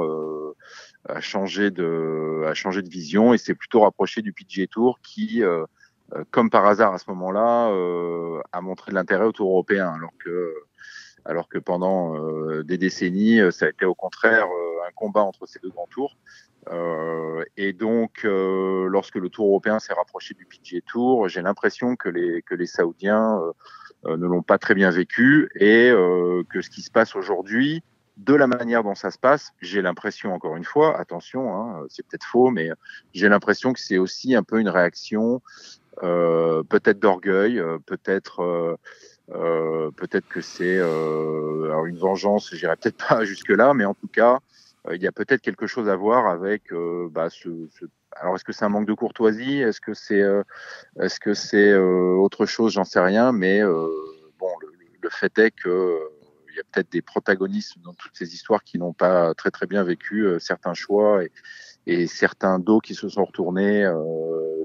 [1.08, 5.44] a changé de, a changé de vision et s'est plutôt rapproché du PGA Tour, qui,
[6.32, 10.12] comme par hasard à ce moment-là, euh, a montré de l'intérêt au Tour européen, alors
[10.24, 10.54] que,
[11.26, 15.22] alors que pendant euh, des décennies, euh, ça a été au contraire euh, un combat
[15.22, 16.18] entre ces deux grands tours.
[16.72, 21.96] Euh, et donc, euh, lorsque le Tour européen s'est rapproché du PGA Tour, j'ai l'impression
[21.96, 23.52] que les que les Saoudiens euh,
[24.06, 27.84] euh, ne l'ont pas très bien vécu et euh, que ce qui se passe aujourd'hui,
[28.20, 32.06] de la manière dont ça se passe, j'ai l'impression encore une fois, attention, hein, c'est
[32.06, 32.70] peut-être faux, mais
[33.14, 38.42] j'ai l'impression que c'est aussi un peu une réaction, euh, peut-être d'orgueil, euh, peut-être.
[38.42, 38.76] euh,
[39.32, 44.08] euh, peut-être que c'est euh, une vengeance, j'irai peut-être pas jusque là, mais en tout
[44.08, 44.40] cas,
[44.88, 47.86] euh, il y a peut-être quelque chose à voir avec euh, bah, ce, ce-
[48.18, 49.60] Alors, est-ce que c'est un manque de courtoisie?
[49.62, 50.44] Est-ce que c'est euh,
[51.00, 52.74] est-ce que c'est euh, autre chose?
[52.74, 53.88] J'en sais rien, mais euh,
[54.40, 54.70] bon, le,
[55.02, 56.00] le fait est que euh,
[56.52, 59.68] il y a peut-être des protagonistes dans toutes ces histoires qui n'ont pas très très
[59.68, 61.32] bien vécu euh, certains choix et,
[61.88, 63.96] et certains dos qui se sont retournés euh,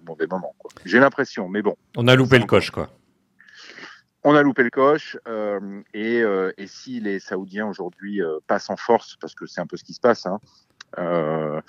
[0.05, 0.55] mauvais moment.
[0.59, 0.71] quoi.
[0.85, 1.77] J'ai l'impression, mais bon.
[1.97, 2.91] On a loupé le coche, quoi.
[4.27, 8.71] On a loupé le coche euh, et, euh, et si les Saoudiens aujourd'hui euh, passent
[8.71, 10.41] en force, parce que c'est un peu ce qui se passe, hein,
[10.97, 11.61] euh,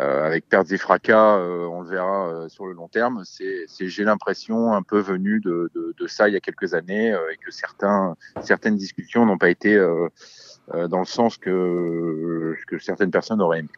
[0.00, 3.22] euh, avec pertes et fracas, euh, on le verra euh, sur le long terme.
[3.24, 6.74] C'est, c'est j'ai l'impression un peu venu de, de, de, ça il y a quelques
[6.74, 9.76] années et que certains certaines discussions n'ont pas été
[10.72, 13.68] dans le sens que que certaines personnes auraient aimé.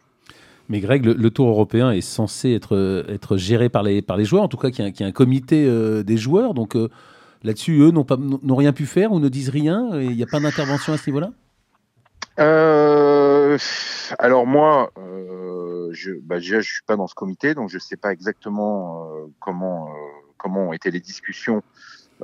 [0.68, 4.70] Mais Greg, le, Tour européen est censé être, géré par les, joueurs, en tout cas
[4.70, 5.68] qu'il y a, un comité
[6.02, 6.54] des joueurs.
[6.54, 6.76] Donc
[7.42, 10.00] là-dessus, eux n'ont, rien pu faire ou ne disent rien.
[10.00, 11.30] Il n'y a pas d'intervention à ce niveau-là?
[12.40, 13.56] Euh,
[14.18, 17.96] alors moi, euh, je, bah déjà, je suis pas dans ce comité, donc je sais
[17.96, 21.62] pas exactement euh, comment euh, ont été les discussions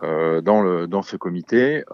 [0.03, 1.85] euh, dans ce comité.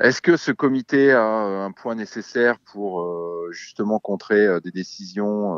[0.00, 3.06] Est-ce que ce comité a un point nécessaire pour
[3.50, 5.52] justement contrer des décisions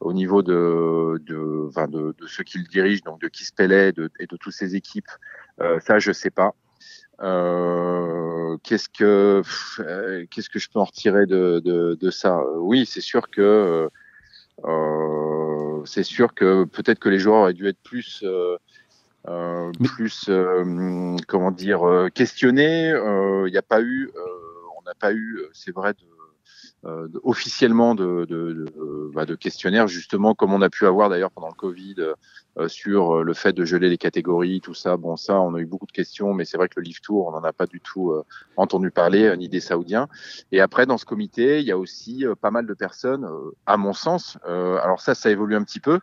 [0.00, 4.26] au niveau de de, de, de ceux qui le dirigent, donc de Kispellet de, et
[4.26, 5.10] de toutes ses équipes?
[5.80, 6.52] Ça, je sais pas.
[7.20, 9.42] Euh, qu'est-ce que
[9.80, 12.40] euh, qu'est-ce que je peux en retirer de, de, de ça?
[12.58, 13.88] Oui, c'est sûr que
[14.64, 18.24] euh, c'est sûr que peut-être que les joueurs auraient dû être plus
[19.28, 20.30] euh, plus
[21.26, 22.90] comment dire questionnés.
[23.46, 24.10] Il n'y a pas eu,
[24.78, 26.08] on n'a pas eu, c'est vrai, de
[26.84, 31.32] euh, officiellement de, de, de, bah, de, questionnaires, justement, comme on a pu avoir d'ailleurs
[31.32, 31.96] pendant le Covid
[32.56, 34.96] euh, sur le fait de geler les catégories, tout ça.
[34.96, 37.26] Bon, ça, on a eu beaucoup de questions, mais c'est vrai que le Live Tour,
[37.26, 38.24] on n'en a pas du tout euh,
[38.56, 40.06] entendu parler, ni des Saoudiens.
[40.52, 43.28] Et après, dans ce comité, il y a aussi pas mal de personnes,
[43.66, 45.98] à mon sens, alors ça, ça évolue un petit peu,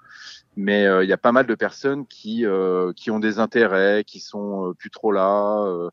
[0.56, 2.46] mais il y a pas mal de personnes qui,
[2.96, 5.90] qui ont des intérêts, qui sont plus trop là.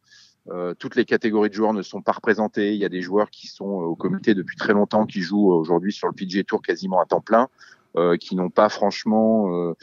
[0.51, 2.75] Euh, toutes les catégories de joueurs ne sont pas représentées.
[2.75, 5.53] Il y a des joueurs qui sont euh, au comité depuis très longtemps, qui jouent
[5.53, 7.49] aujourd'hui sur le PGA Tour quasiment à temps plein,
[7.97, 9.75] euh, qui n'ont pas franchement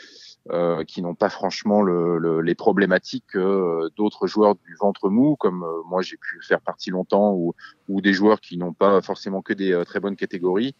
[0.52, 5.36] euh, qui n'ont pas franchement le, le, les problématiques que d'autres joueurs du ventre mou,
[5.36, 7.54] comme euh, moi j'ai pu faire partie longtemps, ou,
[7.88, 10.76] ou des joueurs qui n'ont pas forcément que des euh, très bonnes catégories,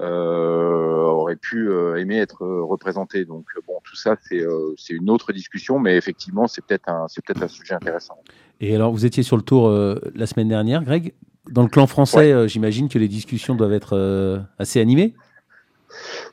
[0.00, 3.24] auraient pu aimer être représentés.
[3.24, 4.44] Donc bon, tout ça c'est
[4.76, 8.18] c'est une autre discussion, mais effectivement c'est peut-être un c'est peut-être un sujet intéressant.
[8.60, 9.70] Et alors vous étiez sur le tour
[10.14, 11.14] la semaine dernière, Greg?
[11.50, 15.14] Dans le clan français, j'imagine que les discussions doivent être assez animées?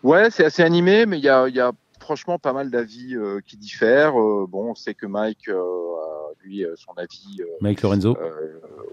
[0.04, 1.74] Ouais, c'est assez animé, mais il y a, y a
[2.10, 4.20] franchement pas mal d'avis euh, qui diffèrent.
[4.20, 7.40] Euh, bon, on sait que Mike euh, a lui son avis.
[7.62, 8.18] Mike Lorenzo.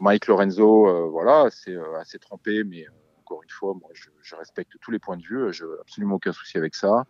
[0.02, 2.84] Mike Lorenzo, voilà, c'est assez trempé, mais
[3.20, 5.50] encore une fois, moi, je, je, respecte tous les points de vue.
[5.50, 7.06] Je n'ai absolument aucun souci avec ça.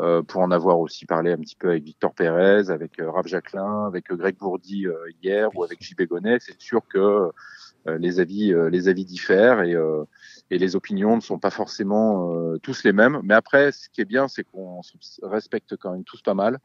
[0.00, 3.28] Euh, pour en avoir aussi parlé un petit peu avec Victor Pérez, avec euh, Rav
[3.28, 4.86] Jacquelin, avec Greg Bourdi
[5.22, 7.30] hier ou avec JB Gonnet, c'est sûr que
[7.86, 9.76] les avis les avis diffèrent et
[10.54, 13.18] et les opinions ne sont pas forcément euh, tous les mêmes.
[13.24, 14.92] Mais après, ce qui est bien, c'est qu'on se
[15.24, 16.60] respecte quand même tous pas mal.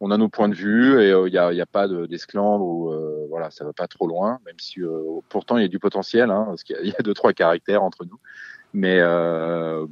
[0.00, 3.26] On a nos points de vue et il euh, n'y a, pas d'esclandre ou euh,
[3.28, 4.80] voilà, ça va pas trop loin, même si
[5.28, 8.06] pourtant il y a du potentiel, hein, parce qu'il y, a deux trois caractères entre
[8.06, 8.18] nous.
[8.72, 9.00] Mais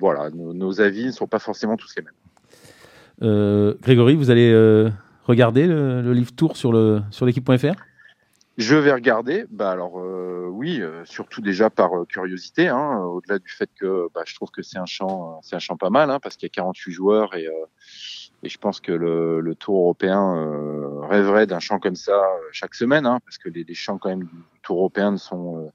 [0.01, 3.75] voilà, nos, avis ne sont pas forcément tous les mêmes.
[3.83, 4.51] Grégory, vous allez
[5.25, 7.75] regarder le, livre tour sur l'équipe.fr
[8.59, 9.47] je vais regarder.
[9.51, 14.09] Bah alors euh, oui, euh, surtout déjà par euh, curiosité, hein, au-delà du fait que
[14.15, 16.47] bah, je trouve que c'est un champ, c'est un champ pas mal, hein, parce qu'il
[16.47, 17.47] y a 48 joueurs et,
[18.43, 22.21] et je pense que le, le Tour européen rêverait d'un champ comme ça
[22.53, 25.73] chaque semaine, hein, parce que les, les, champs quand même du Tour européen ne sont,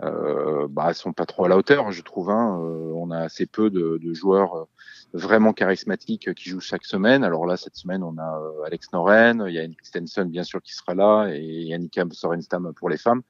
[0.00, 2.30] bah, sont pas trop à la hauteur, je trouve.
[2.30, 2.58] Hein.
[2.94, 4.68] on a assez peu de, de joueurs
[5.16, 7.24] vraiment charismatique qui joue chaque semaine.
[7.24, 10.44] Alors là, cette semaine, on a euh, Alex Noren, il y a Yannick Stenson bien
[10.44, 13.22] sûr qui sera là et Yannick Sorenstam pour les femmes.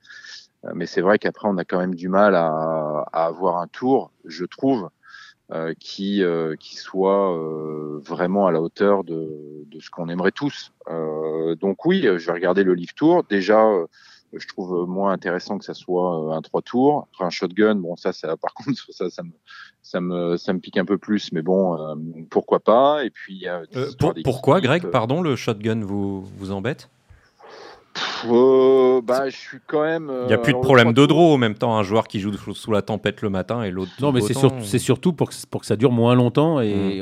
[0.64, 3.68] Euh, mais c'est vrai qu'après, on a quand même du mal à, à avoir un
[3.68, 4.90] tour, je trouve,
[5.53, 10.33] euh, qui euh, qui soit euh, vraiment à la hauteur de, de ce qu'on aimerait
[10.33, 10.72] tous.
[11.61, 13.22] donc oui, je vais regarder le Live Tour.
[13.31, 13.64] Déjà,
[14.32, 17.08] je trouve moins intéressant que ça soit un trois tours.
[17.12, 19.30] Après un shotgun, bon ça, ça par contre ça, ça me
[19.82, 21.94] ça me ça me pique un peu plus, mais bon euh,
[22.30, 23.04] pourquoi pas.
[23.04, 23.64] Et puis euh,
[23.98, 26.88] pour, pourquoi Greg, pardon, le shotgun vous vous embête?
[28.26, 30.12] Euh, bah, je suis quand même.
[30.24, 31.78] Il n'y a plus de problème de draw en même temps.
[31.78, 33.92] Un joueur qui joue sous la tempête le matin et l'autre.
[34.02, 37.00] Non, mais c'est sur, surtout pour que, pour que ça dure moins longtemps et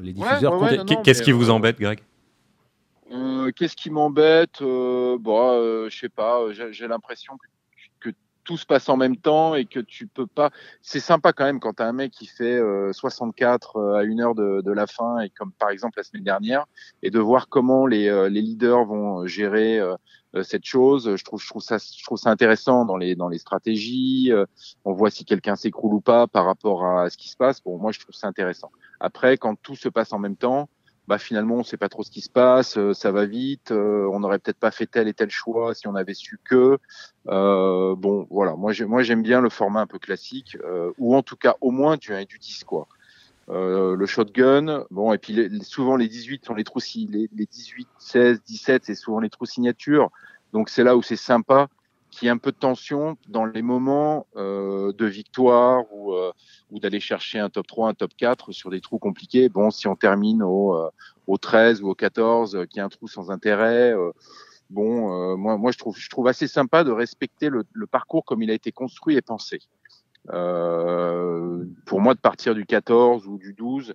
[0.00, 0.58] les diffuseurs.
[1.04, 2.00] Qu'est-ce qui vous embête, Greg?
[3.10, 6.46] Euh, Qu'est-ce qui m'embête euh, Bon, euh, je sais pas.
[6.52, 8.10] J'ai l'impression que,
[8.46, 10.50] tout se passe en même temps et que tu peux pas.
[10.82, 12.60] C'est sympa quand même quand t'as un mec qui fait
[12.92, 16.66] 64 à une heure de, de, la fin et comme par exemple la semaine dernière
[17.02, 19.80] et de voir comment les, les leaders vont gérer
[20.42, 21.16] cette chose.
[21.16, 24.30] Je trouve, je trouve ça, je trouve ça intéressant dans les dans les stratégies.
[24.84, 27.62] on voit si quelqu'un s'écroule ou pas par rapport à ce qui se passe.
[27.62, 28.70] Bon, moi, je trouve ça intéressant.
[29.00, 30.68] Après, quand tout se passe en même temps,
[31.06, 34.38] bah finalement on sait pas trop ce qui se passe, ça va vite, on n'aurait
[34.38, 36.78] peut-être pas fait tel et tel choix si on avait su que.
[37.26, 40.56] bon, voilà, moi j'aime bien le format un peu classique,
[40.98, 42.88] ou en tout cas au moins du 1 et du 10 quoi.
[43.50, 47.88] Euh, le shotgun, bon, et puis souvent les 18 sont les trous, les, les 18,
[47.98, 50.10] 16, 17, c'est souvent les trous signatures.
[50.52, 51.68] Donc c'est là où c'est sympa
[52.14, 56.32] qu'il y ait un peu de tension dans les moments euh, de victoire ou, euh,
[56.70, 59.48] ou d'aller chercher un top 3, un top 4 sur des trous compliqués.
[59.48, 60.90] Bon, si on termine au, euh,
[61.26, 63.94] au 13 ou au 14, euh, qu'il y a un trou sans intérêt,
[64.70, 68.42] bon, moi, moi je trouve, je trouve assez sympa de respecter le, le parcours comme
[68.42, 69.60] il a été construit et pensé.
[70.32, 73.94] Euh, pour moi, de partir du 14 ou du 12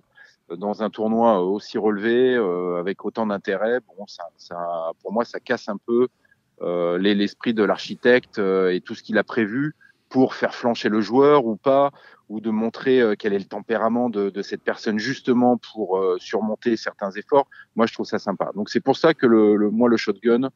[0.50, 5.24] euh, dans un tournoi aussi relevé, euh, avec autant d'intérêt, bon, ça, ça, pour moi,
[5.24, 6.06] ça casse un peu euh,
[6.60, 9.74] l'esprit de l'architecte et tout ce qu'il a prévu
[10.08, 11.92] pour faire flancher le joueur ou pas,
[12.28, 17.46] ou de montrer quel est le tempérament de, cette personne justement pour surmonter certains efforts.
[17.76, 18.50] Moi, je trouve ça sympa.
[18.54, 20.50] Donc c'est pour ça que le, moi, le shotgun,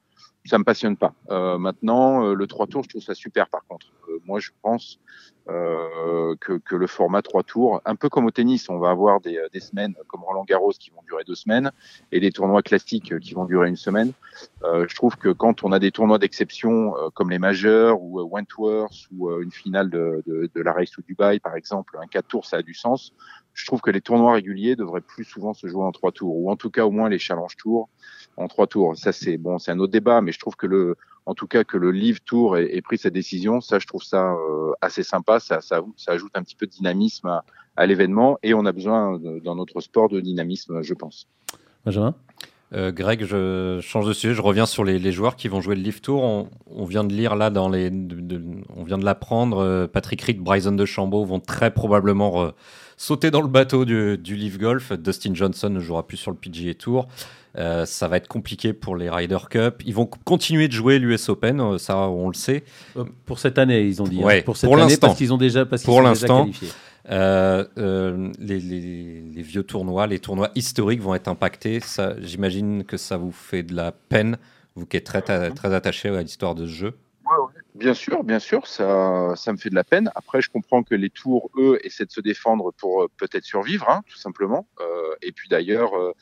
[0.45, 1.15] ça me passionne pas.
[1.31, 3.87] Euh, maintenant, le 3 tours, je trouve ça super par contre.
[4.25, 5.01] moi, je pense
[5.49, 7.83] euh, que, que, le format trois tours.
[7.85, 10.91] Un peu comme au tennis, on va avoir des, des, semaines comme Roland Garros qui
[10.91, 11.71] vont durer deux semaines
[12.13, 14.13] et des tournois classiques qui vont durer une semaine.
[14.63, 18.21] Euh, je trouve que quand on a des tournois d'exception euh, comme les majeurs ou
[18.21, 22.07] euh, Wentworth ou une finale de, de, de, la Race ou Dubaï par exemple, un
[22.07, 23.13] 4 tours, ça a du sens.
[23.53, 26.51] Je trouve que les tournois réguliers devraient plus souvent se jouer en trois tours ou
[26.51, 27.89] en tout cas au moins les challenge tours
[28.37, 28.97] en trois tours.
[28.97, 31.65] Ça c'est bon, c'est un autre débat, mais je trouve que le en tout cas
[31.65, 35.41] que le Live Tour ait, pris sa décision, ça je trouve ça euh, assez sympa,
[35.41, 37.45] ça, ça, ça, ajoute un petit peu de dynamisme à,
[37.77, 38.39] à l'événement.
[38.43, 41.27] Et on a besoin dans notre sport de dynamisme, je pense.
[41.85, 42.15] Benjamin?
[42.75, 45.77] Euh, Greg, je change de sujet, je reviens sur les, les joueurs qui vont jouer
[45.77, 46.23] le Live Tour.
[46.23, 48.43] On, on, vient de lire là dans les, de, de,
[48.77, 49.59] on vient de l'apprendre.
[49.59, 52.51] Euh, Patrick Reed, Bryson de Chambaud vont très probablement
[52.97, 54.93] sauter dans le bateau du, du Live Golf.
[54.93, 57.09] Dustin Johnson ne jouera plus sur le PGA Tour.
[57.57, 59.83] Euh, ça va être compliqué pour les Ryder Cup.
[59.87, 62.65] Ils vont continuer de jouer l'US Open, ça on le sait.
[63.27, 64.23] Pour cette année, ils ont dit.
[64.23, 64.43] Ouais, hein.
[64.45, 66.49] Pour cette pour année, parce qu'ils ont déjà parce Pour l'instant,
[67.11, 71.81] euh, euh, les, les, les, vieux tournois, les tournois historiques vont être impactés.
[72.19, 74.39] J'imagine que ça vous fait de la peine,
[74.75, 76.99] vous qui êtes très, très attaché à l'histoire de ce jeu.
[77.27, 77.65] Ouais, ouais.
[77.75, 80.09] Bien sûr, bien sûr, ça, ça me fait de la peine.
[80.15, 84.03] Après, je comprends que les tours, eux, essaient de se défendre pour peut-être survivre, hein,
[84.09, 84.69] tout simplement.
[84.81, 86.13] Euh, et puis d'ailleurs, euh,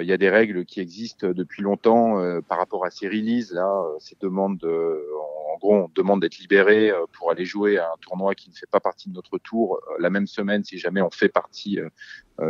[0.00, 3.52] il y a des règles qui existent depuis longtemps euh, par rapport à ces releases
[3.52, 5.06] là, euh, ces demandes de,
[5.52, 8.70] en gros, on demande d'être libéré pour aller jouer à un tournoi qui ne fait
[8.70, 11.78] pas partie de notre tour la même semaine si jamais on fait partie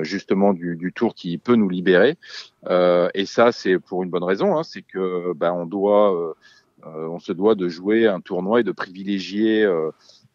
[0.01, 2.17] justement du, du tour qui peut nous libérer.
[2.71, 6.35] et ça, c'est pour une bonne raison, hein, c'est que ben, on doit,
[6.85, 9.91] on se doit de jouer un tournoi et de privilégier euh,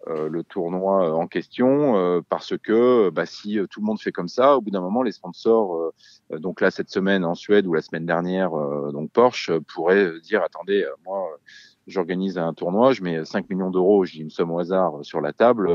[0.10, 4.28] le tournoi euh, en question euh, parce que bah, si tout le monde fait comme
[4.28, 5.91] ça, au bout d'un moment, les sponsors,
[6.32, 8.52] donc là cette semaine en Suède ou la semaine dernière,
[8.91, 11.38] donc Porsche pourrait dire attendez, moi
[11.89, 15.34] j'organise un tournoi, je mets 5 millions d'euros, j'ai une somme au hasard sur la
[15.34, 15.69] table,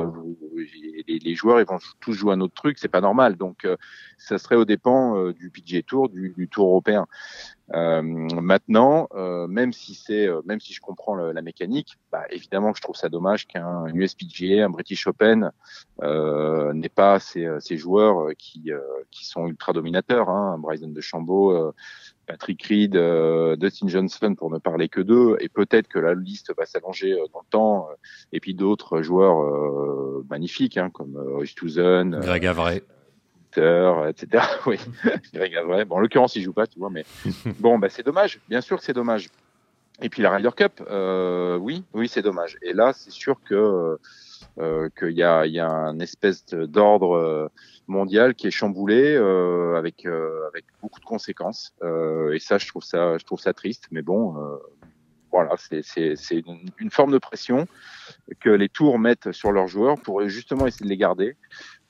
[1.07, 3.37] les, les, joueurs ils vont tous jouer un autre truc, c'est pas normal.
[3.37, 3.67] Donc
[4.19, 7.07] ça serait au dépend du PGA Tour, du, du Tour européen.
[7.73, 12.25] Euh, maintenant, euh, même si c'est, euh, même si je comprends le, la mécanique, bah,
[12.31, 15.51] évidemment que je trouve ça dommage qu'un USPGA, un British Open,
[16.03, 18.71] euh, n'ait pas ces, ces joueurs qui,
[19.11, 21.73] qui sont ultra dominateurs, hein, Bryson de Chambaud,
[22.27, 22.99] Patrick Reed,
[23.59, 27.41] Dustin Johnson, pour ne parler que d'eux, et peut-être que la liste va s'allonger dans
[27.41, 27.89] le temps,
[28.33, 32.83] et puis d'autres joueurs magnifiques, hein, comme Oosthuizen, Greg Avray
[34.09, 34.45] etc.
[34.67, 34.79] oui,
[35.67, 35.85] vrai.
[35.85, 37.05] Bon, en l'occurrence, il joue pas, tu vois, mais
[37.61, 38.41] bon, bah, c'est dommage.
[38.49, 39.29] Bien sûr que c'est dommage.
[40.03, 42.59] Et puis la Ryder Cup, euh, oui, oui, c'est dommage.
[42.63, 43.99] Et là, c'est sûr que
[44.59, 47.49] euh, qu'il y a, il y a un espèce d'ordre euh,
[47.87, 51.75] mondial qui est chamboulé euh, avec euh, avec beaucoup de conséquences.
[51.83, 53.87] Euh, et ça, je trouve ça, je trouve ça triste.
[53.91, 54.37] Mais bon,
[55.31, 57.67] voilà, c'est c'est une, une forme de pression
[58.41, 61.37] que les tours mettent sur leurs joueurs pour justement essayer de les garder.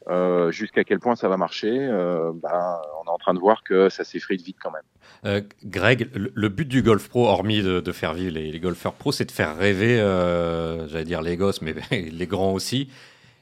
[0.09, 3.63] Euh, jusqu'à quel point ça va marcher, euh, bah, on est en train de voir
[3.65, 4.83] que ça s'effrite vite quand même.
[5.25, 9.25] Euh, Greg, le, but du golf pro, hormis de, faire vivre les, golfeurs pros, c'est
[9.25, 12.89] de faire rêver, euh, j'allais dire les gosses, mais les grands aussi,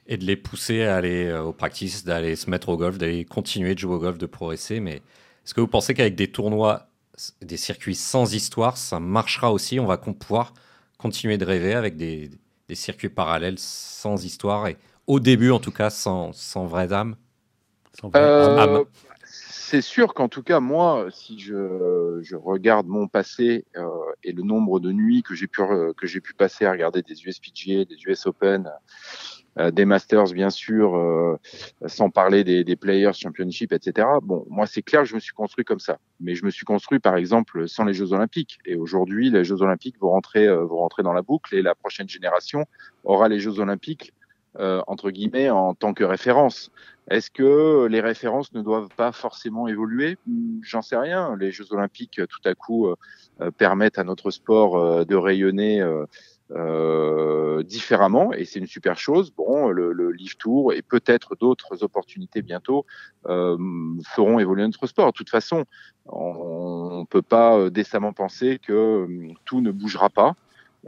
[0.07, 3.25] et de les pousser à aller euh, au practice, d'aller se mettre au golf, d'aller
[3.25, 4.79] continuer de jouer au golf, de progresser.
[4.79, 4.97] Mais
[5.45, 6.87] est-ce que vous pensez qu'avec des tournois,
[7.41, 9.81] des circuits sans histoire, ça marchera aussi?
[9.81, 10.55] On va pouvoir
[10.99, 12.31] continuer de rêver avec des,
[12.69, 17.17] des circuits parallèles sans histoire et au début en tout cas, sans, sans vraie âme
[17.99, 18.85] sans vraie euh, âme.
[19.25, 23.89] C'est sûr qu'en tout cas, moi, si je, je regarde mon passé euh,
[24.23, 25.63] et le nombre de nuits que j'ai pu,
[25.97, 28.71] que j'ai pu passer à regarder des USPGA, des US Open,
[29.73, 31.39] des Masters bien sûr,
[31.87, 34.09] sans parler des, des Players Championship, etc.
[34.23, 37.01] Bon, moi c'est clair, je me suis construit comme ça, mais je me suis construit
[37.01, 38.59] par exemple sans les Jeux Olympiques.
[38.65, 42.09] Et aujourd'hui, les Jeux Olympiques vont rentrer, vont rentrer dans la boucle et la prochaine
[42.09, 42.67] génération
[43.05, 44.13] aura les Jeux Olympiques
[44.59, 46.71] euh, entre guillemets en tant que référence.
[47.11, 50.19] Est-ce que les références ne doivent pas forcément évoluer?
[50.61, 51.37] J'en sais rien.
[51.37, 55.83] Les Jeux Olympiques, tout à coup, euh, permettent à notre sport euh, de rayonner
[57.65, 59.33] différemment, et c'est une super chose.
[59.35, 62.85] Bon, le, le Live Tour et peut-être d'autres opportunités bientôt
[63.25, 65.07] feront évoluer notre sport.
[65.07, 65.65] De toute façon,
[66.05, 69.09] on ne peut pas décemment penser que
[69.47, 70.35] tout ne bougera pas.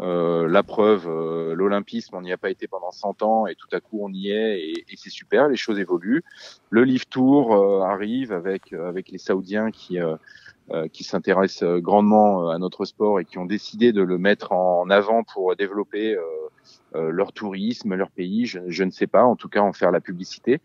[0.01, 3.68] Euh, la preuve, euh, l'olympisme, on n'y a pas été pendant 100 ans et tout
[3.70, 6.24] à coup on y est et, et c'est super, les choses évoluent.
[6.70, 9.99] Le Live Tour euh, arrive avec avec les Saoudiens qui
[10.92, 15.22] qui s'intéressent grandement à notre sport et qui ont décidé de le mettre en avant
[15.22, 16.16] pour développer
[16.95, 18.47] leur tourisme, leur pays.
[18.47, 20.62] Je, je, ne sais pas, en tout cas en faire la publicité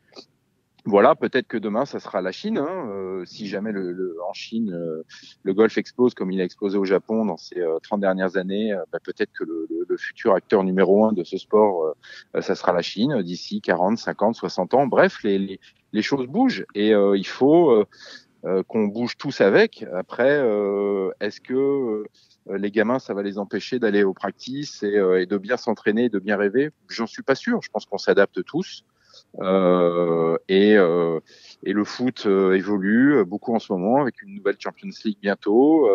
[0.86, 2.58] voilà, peut-être que demain, ça sera la Chine.
[2.58, 5.04] Hein, euh, si jamais le, en Chine, euh,
[5.44, 8.74] le golf explose comme il a explosé au Japon dans ces 30 euh, dernières années,
[8.92, 11.94] bah, peut-être que le, le, futur acteur numéro un de ce sport,
[12.40, 14.88] ça sera la Chine d'ici 40, 50, 60 ans.
[14.88, 15.60] Bref, les
[16.02, 17.84] choses bougent et il faut
[18.68, 19.84] qu'on bouge tous avec.
[19.94, 20.38] Après,
[21.20, 22.06] est-ce que
[22.50, 26.20] les gamins, ça va les empêcher d'aller aux practices et, et de bien s'entraîner, de
[26.20, 26.70] bien rêver?
[26.88, 27.62] J'en suis pas sûr.
[27.62, 28.86] Je pense qu'on s'adapte tous.
[29.42, 31.20] Euh, et, euh,
[31.64, 35.88] et, le foot euh, évolue beaucoup en ce moment avec une nouvelle Champions League bientôt.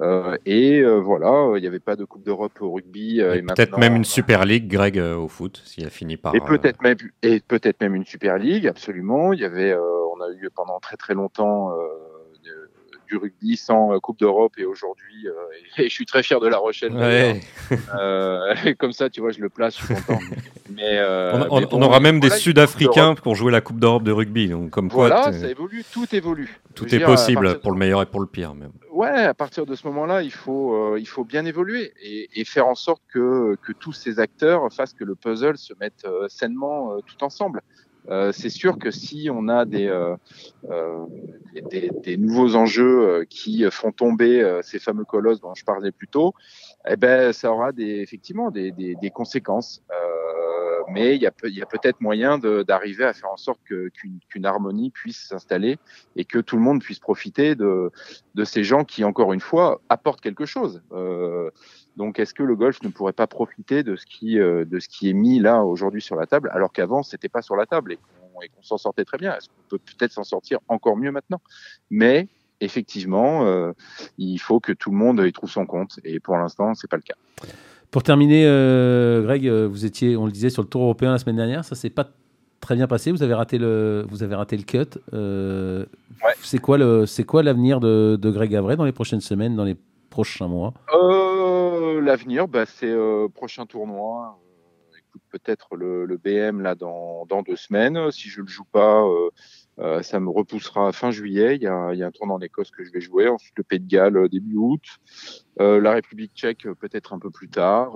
[0.00, 3.20] Euh, et voilà, il n'y avait pas de Coupe d'Europe au rugby.
[3.20, 6.34] et, peut-être même une Super League, Greg, au foot, s'il a fini par.
[6.34, 9.32] Et peut-être même, et peut-être même une Super League, absolument.
[9.32, 11.70] Il y avait, on a eu pendant très très longtemps
[13.10, 15.32] du rugby sans euh, Coupe d'Europe et aujourd'hui, euh,
[15.78, 16.92] et, je suis très fier de La Rochelle.
[16.96, 20.20] Euh, comme ça, tu vois, je le place, je suis content.
[20.74, 21.00] mais,
[21.50, 24.48] on, aura même des Sud-Africains pour jouer la Coupe d'Europe de rugby.
[24.48, 26.60] Donc, comme voilà, ça évolue, tout évolue.
[26.74, 28.54] Tout est possible pour le meilleur et pour le pire.
[28.54, 28.72] Même.
[28.92, 32.66] Ouais, à partir de ce moment-là, il faut, il faut bien évoluer et, et, faire
[32.66, 37.24] en sorte que, que tous ces acteurs fassent que le puzzle se mette sainement tout
[37.24, 37.62] ensemble.
[38.08, 40.16] Euh, c'est sûr que si on a des, euh,
[40.70, 41.06] euh
[41.70, 46.08] des, des, nouveaux enjeux euh, qui font tomber ces fameux colosses dont je parlais plus
[46.08, 46.34] tôt,
[46.88, 49.82] eh ben, ça aura des, effectivement des, des, des conséquences.
[50.92, 54.90] mais il y a, y a peut-être moyen d'arriver à faire en sorte qu'une harmonie
[54.90, 55.78] puisse s'installer
[56.16, 57.92] et que tout le monde puisse profiter de,
[58.34, 60.82] de ces gens qui, encore une fois, apportent quelque chose.
[60.92, 61.50] Euh,
[61.96, 64.88] donc, est-ce que le golf ne pourrait pas profiter de ce qui, euh, de ce
[64.88, 67.92] qui est mis là aujourd'hui sur la table, alors qu'avant c'était pas sur la table
[67.92, 69.36] et qu'on s'en sortait très bien?
[69.36, 71.40] Est-ce qu'on peut peut-être s'en sortir encore mieux maintenant?
[71.90, 72.28] Mais
[72.60, 73.72] effectivement, euh,
[74.18, 76.96] il faut que tout le monde y trouve son compte, et pour l'instant, c'est pas
[76.96, 77.14] le cas.
[77.90, 81.36] Pour terminer, euh, Greg, vous étiez, on le disait, sur le Tour européen la semaine
[81.36, 81.64] dernière.
[81.64, 82.08] Ça s'est pas
[82.60, 83.10] très bien passé.
[83.10, 84.78] Vous avez raté le, vous avez raté le cut.
[85.12, 86.34] Ouais.
[86.40, 89.64] C'est quoi le, c'est quoi l'avenir de, de Greg Avray dans les prochaines semaines, dans
[89.64, 89.76] les
[90.08, 90.72] prochains mois?
[90.94, 91.29] Euh,
[91.80, 94.38] L'avenir, bah, c'est euh, prochain tournoi.
[94.38, 98.10] Euh, écoute, peut-être le, BM là dans, dans, deux semaines.
[98.10, 99.02] Si je le joue pas,
[99.78, 101.56] euh, ça me repoussera fin juillet.
[101.56, 103.28] Il y a, y a un tournoi en Écosse que je vais jouer.
[103.28, 104.82] Ensuite le Pays de Galles début août.
[105.58, 107.92] la République tchèque peut-être un peu plus tard.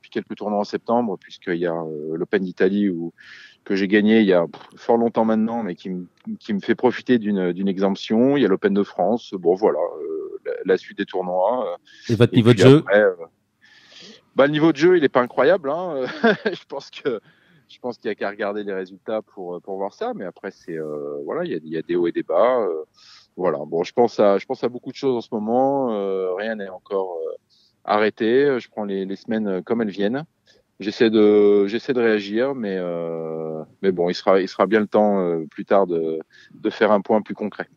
[0.00, 1.84] puis quelques tournois en septembre puisqu'il y a
[2.14, 3.12] l'Open d'Italie où
[3.64, 7.68] que j'ai gagné il y a fort longtemps maintenant, mais qui me fait profiter d'une
[7.68, 8.38] exemption.
[8.38, 9.34] Il y a l'Open de France.
[9.34, 9.80] Bon, voilà
[10.64, 11.72] la, suite des tournois.
[11.72, 12.12] Euh.
[12.12, 13.14] Et votre niveau de jeu euh,
[14.34, 15.70] bah, Le niveau de jeu, il n'est pas incroyable.
[15.70, 16.04] Hein.
[16.44, 17.20] je pense que
[17.68, 20.12] je pense qu'il y a qu'à regarder les résultats pour pour voir ça.
[20.14, 22.66] Mais après, c'est euh, voilà, il y a, y a, des hauts et des bas.
[23.36, 23.58] voilà.
[23.66, 26.36] Bon, je pense à je pense à beaucoup de choses en ce moment.
[26.36, 27.18] rien n'est encore
[27.84, 28.58] arrêté.
[28.60, 30.24] Je prends les, les, semaines comme elles viennent.
[30.78, 32.78] J'essaie de j'essaie de réagir, mais
[33.82, 36.20] mais bon, il sera il sera bien le temps plus tard de
[36.54, 37.68] de faire un point plus concret.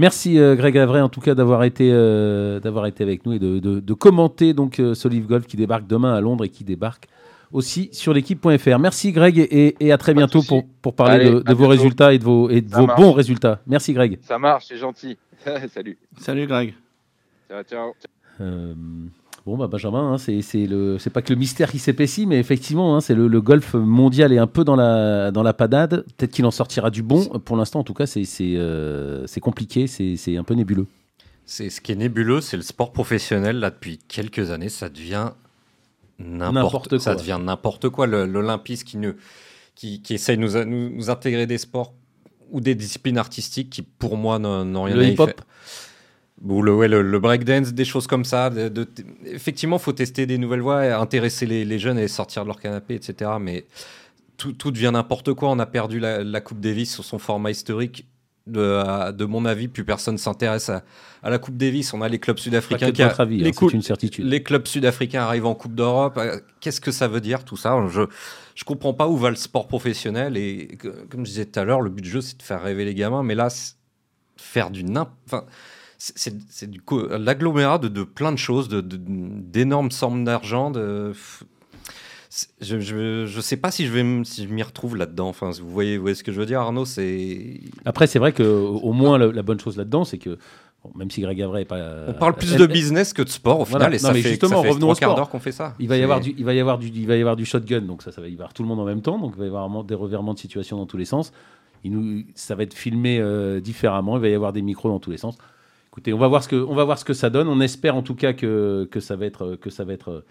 [0.00, 3.38] Merci euh, Greg Avray en tout cas d'avoir été, euh, d'avoir été avec nous et
[3.38, 6.64] de, de, commenter donc euh, ce Live Golf qui débarque demain à Londres et qui
[6.64, 7.06] débarque
[7.52, 8.78] aussi sur l'équipe.fr.
[8.78, 12.18] Merci Greg et, et, à très bientôt pour, pour parler de, de vos résultats et
[12.18, 13.60] de vos, et de vos bons résultats.
[13.66, 14.18] Merci Greg.
[14.22, 15.18] Ça marche, c'est gentil.
[15.68, 15.98] Salut.
[16.18, 16.72] Salut Greg.
[17.46, 17.92] Ciao, ciao.
[19.50, 22.94] Bon, bah Benjamin, hein, c'est le, c'est pas que le mystère qui s'épaissit, mais effectivement,
[22.94, 26.04] hein, c'est le, le, golf mondial est un peu dans la dans la panade.
[26.16, 27.24] Peut-être qu'il en sortira du bon.
[27.40, 30.86] Pour l'instant, en tout cas, c'est euh, compliqué, c'est un peu nébuleux.
[31.46, 35.30] C'est ce qui est nébuleux, c'est le sport professionnel là depuis quelques années, ça devient
[36.20, 36.98] n'importe quoi.
[37.00, 38.06] Ça devient n'importe quoi.
[38.06, 38.98] L'Olympisme qui
[39.74, 41.92] qui, qui essaye de nous, nous, nous intégrer des sports
[42.52, 45.34] ou des disciplines artistiques qui, pour moi, n'ont rien à y faire.
[46.42, 48.48] Ou le, ouais, le, breakdance, des choses comme ça.
[48.50, 48.88] De,
[49.26, 52.58] effectivement, il faut tester des nouvelles voies, intéresser les, les, jeunes et sortir de leur
[52.60, 53.32] canapé, etc.
[53.38, 53.66] Mais
[54.38, 55.50] tout, tout devient n'importe quoi.
[55.50, 58.06] On a perdu la, la Coupe Davis sur son format historique.
[58.46, 60.82] De, de mon avis, plus personne s'intéresse à,
[61.22, 61.92] à la Coupe Davis.
[61.92, 64.24] On a les clubs sud-africains qui de a- votre avis, les, hein, une certitude.
[64.24, 66.16] les clubs sud-africains arrivent en Coupe d'Europe.
[66.16, 67.76] Euh, Qu'est-ce que ça veut dire tout ça?
[67.88, 68.00] Je
[68.56, 71.64] je comprends pas où va le sport professionnel et que- comme je disais tout à
[71.64, 73.48] l'heure, le but du jeu c'est de faire rêver les gamins, mais là
[74.36, 75.44] faire du nimp- enfin
[76.02, 76.80] c'est- du
[77.10, 80.70] l'agglomérat de, de plein de choses, de- de- d'énormes sommes d'argent.
[80.70, 81.12] De,
[82.60, 85.28] je, je, je sais pas si je vais si je m'y retrouve là-dedans.
[85.28, 88.32] Enfin, vous voyez, vous voyez ce que je veux dire, Arnaud C'est Après, c'est vrai
[88.32, 90.38] que au moins la, la bonne chose là-dedans, c'est que
[90.84, 93.60] bon, même si Greg Avray est pas, on parle plus de business que de sport
[93.60, 93.86] au Voilà.
[93.86, 95.14] final, et Non, ça mais fait, justement, ça fait revenons sport.
[95.16, 95.74] d'heure qu'on fait ça.
[95.80, 97.44] Il va y avoir du, il va y avoir du, il va y avoir du
[97.44, 99.40] shotgun, donc ça, ça va y avoir tout le monde en même temps, donc il
[99.40, 101.32] va y avoir des revirements de situation dans tous les sens.
[101.82, 105.00] Il nous, ça va être filmé euh, différemment, il va y avoir des micros dans
[105.00, 105.36] tous les sens.
[105.92, 107.48] Écoutez, on va voir ce que, on va voir ce que ça donne.
[107.48, 110.24] On espère en tout cas que, que ça va être, que ça va être euh,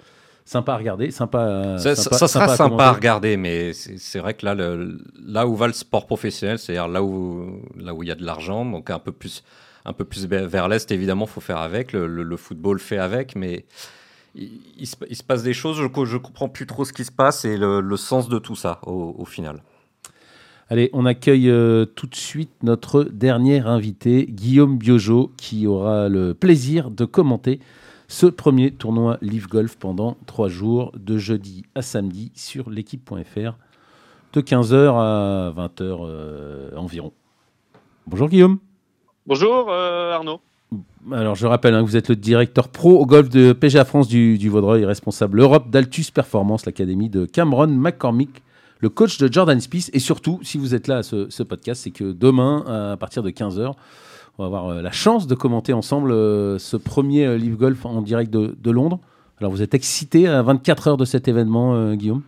[0.46, 1.42] sympa à regarder, sympa.
[1.42, 5.46] à- Ça, sympa- ça sera sympa, à regarder, mais c'est vrai que là, le- là
[5.48, 8.64] où va le sport professionnel, c'est-à-dire là où là où il y a de l'argent,
[8.66, 9.44] donc un peu plus
[9.86, 11.94] un peu plus vers l'est, évidemment, faut faire avec.
[11.94, 13.66] Le, le- le football fait avec, mais
[14.36, 15.78] il, il se, il se passe des choses.
[15.78, 18.56] Je, je comprends plus trop ce qui se passe et le, le sens de tout
[18.56, 19.62] ça au, au final.
[20.72, 26.36] Allez, on accueille euh, tout de suite notre dernier invité, Guillaume Biojo, qui aura le
[26.36, 27.60] plaisir de commenter
[28.08, 33.58] ce premier tournoi Live Golf pendant trois jours, de jeudi à samedi, sur l'équipe.fr,
[34.34, 37.14] de 15h à 20h euh, environ.
[38.06, 38.60] Bonjour Guillaume.
[39.26, 40.40] Bonjour euh, Arnaud.
[41.12, 44.08] Alors je rappelle hein, que vous êtes le directeur pro au golf de PGA France
[44.08, 48.44] du, du Vaudreuil, responsable Europe d'Altus Performance, l'académie de Cameron McCormick,
[48.80, 49.90] le coach de Jordan Spieth.
[49.94, 53.30] Et surtout, si vous êtes là à ce, podcast, c'est que demain, à partir de
[53.30, 53.76] 15h,
[54.40, 57.86] on va avoir euh, la chance de commenter ensemble euh, ce premier euh, Live Golf
[57.86, 59.00] en direct de, Londres.
[59.40, 62.24] Alors vous êtes excité à 24 heures de cet événement, Guillaume?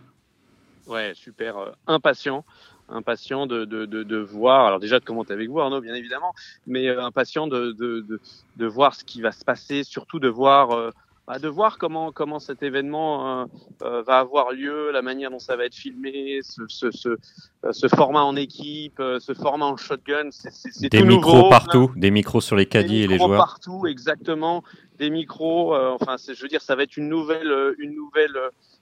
[0.86, 2.44] Ouais, super impatient,
[2.88, 4.66] impatient de, de, de, voir.
[4.66, 6.34] Alors déjà de commenter avec vous Arnaud, bien évidemment,
[6.66, 10.92] mais impatient de, de, voir ce qui va se passer, surtout de voir
[11.26, 13.44] bah, de voir comment comment cet événement euh,
[13.82, 17.72] euh, va avoir lieu, la manière dont ça va être filmé, ce, ce, ce, euh,
[17.72, 21.48] ce format en équipe, ce format en shotgun, c'est Des tout micros nouveau.
[21.48, 23.38] partout, des micros sur les Des caddies et les micros joueurs.
[23.38, 24.64] partout, exactement.
[24.98, 25.74] Des micros.
[25.74, 28.36] euh, enfin, je veux dire, ça va être une nouvelle, une nouvelle,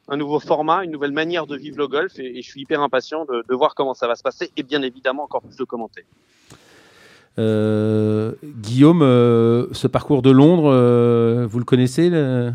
[0.08, 2.80] un nouveau format, une nouvelle manière de vivre le golf, et, et je suis hyper
[2.80, 5.64] impatient de, de voir comment ça va se passer, et bien évidemment encore plus de
[5.64, 6.04] commenter.
[7.38, 12.52] Euh, Guillaume, euh, ce parcours de Londres, euh, vous le connaissez le,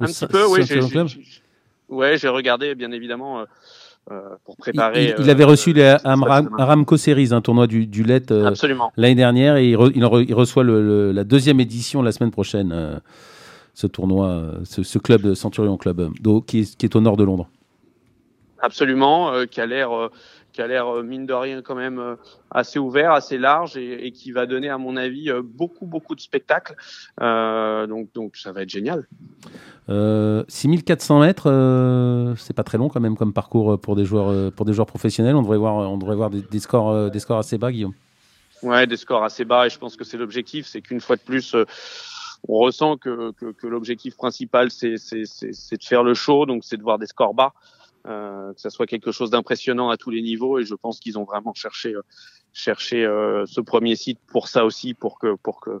[0.00, 0.60] Un petit peu, oui.
[1.88, 3.44] Ouais, j'ai regardé, bien évidemment,
[4.10, 5.14] euh, pour préparer.
[5.18, 6.50] il- il avait reçu les Amram-.
[6.58, 8.42] Aramco Series, un tournoi du, du LET euh,
[8.96, 12.02] l'année dernière, et il, re- il en re- il reçoit le- le- la deuxième édition
[12.02, 13.00] la semaine prochaine,
[13.74, 16.10] ce tournoi, ce, ce club Centurion Club,
[16.46, 17.48] qui, est, qui est au nord de Londres.
[18.60, 19.90] Absolument, qui a l'air,
[20.56, 22.16] qui a l'air euh, mine de rien quand même euh,
[22.50, 26.14] assez ouvert, assez large et, et qui va donner à mon avis euh, beaucoup beaucoup
[26.14, 26.74] de spectacles.
[27.20, 29.06] Euh, donc donc ça va être génial.
[29.90, 34.50] Euh, 6400 mètres, euh, c'est pas très long quand même comme parcours pour des joueurs,
[34.52, 35.36] pour des joueurs professionnels.
[35.36, 37.94] On devrait voir, on devrait voir des, des scores, des scores assez bas, Guillaume.
[38.62, 41.20] Ouais, des scores assez bas et je pense que c'est l'objectif, c'est qu'une fois de
[41.20, 41.54] plus.
[42.48, 46.82] on ressent que, que, que l'objectif principal, c'est de faire le show, donc c'est de
[46.82, 47.52] voir des scores bas,
[48.06, 50.58] euh, que ça soit quelque chose d'impressionnant à tous les niveaux.
[50.58, 52.02] Et je pense qu'ils ont vraiment cherché, euh,
[52.52, 55.80] cherché euh, ce premier site pour ça aussi, pour que, pour que,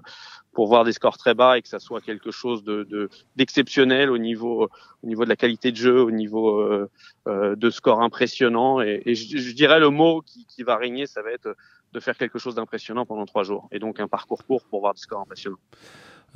[0.52, 4.10] pour voir des scores très bas et que ça soit quelque chose de, de d'exceptionnel
[4.10, 4.68] au niveau,
[5.02, 6.90] au niveau de la qualité de jeu, au niveau euh,
[7.28, 8.80] euh, de scores impressionnants.
[8.80, 11.54] Et, et je, je dirais le mot qui, qui va régner, ça va être
[11.92, 13.68] de faire quelque chose d'impressionnant pendant trois jours.
[13.70, 15.60] Et donc un parcours court pour voir des scores impressionnants.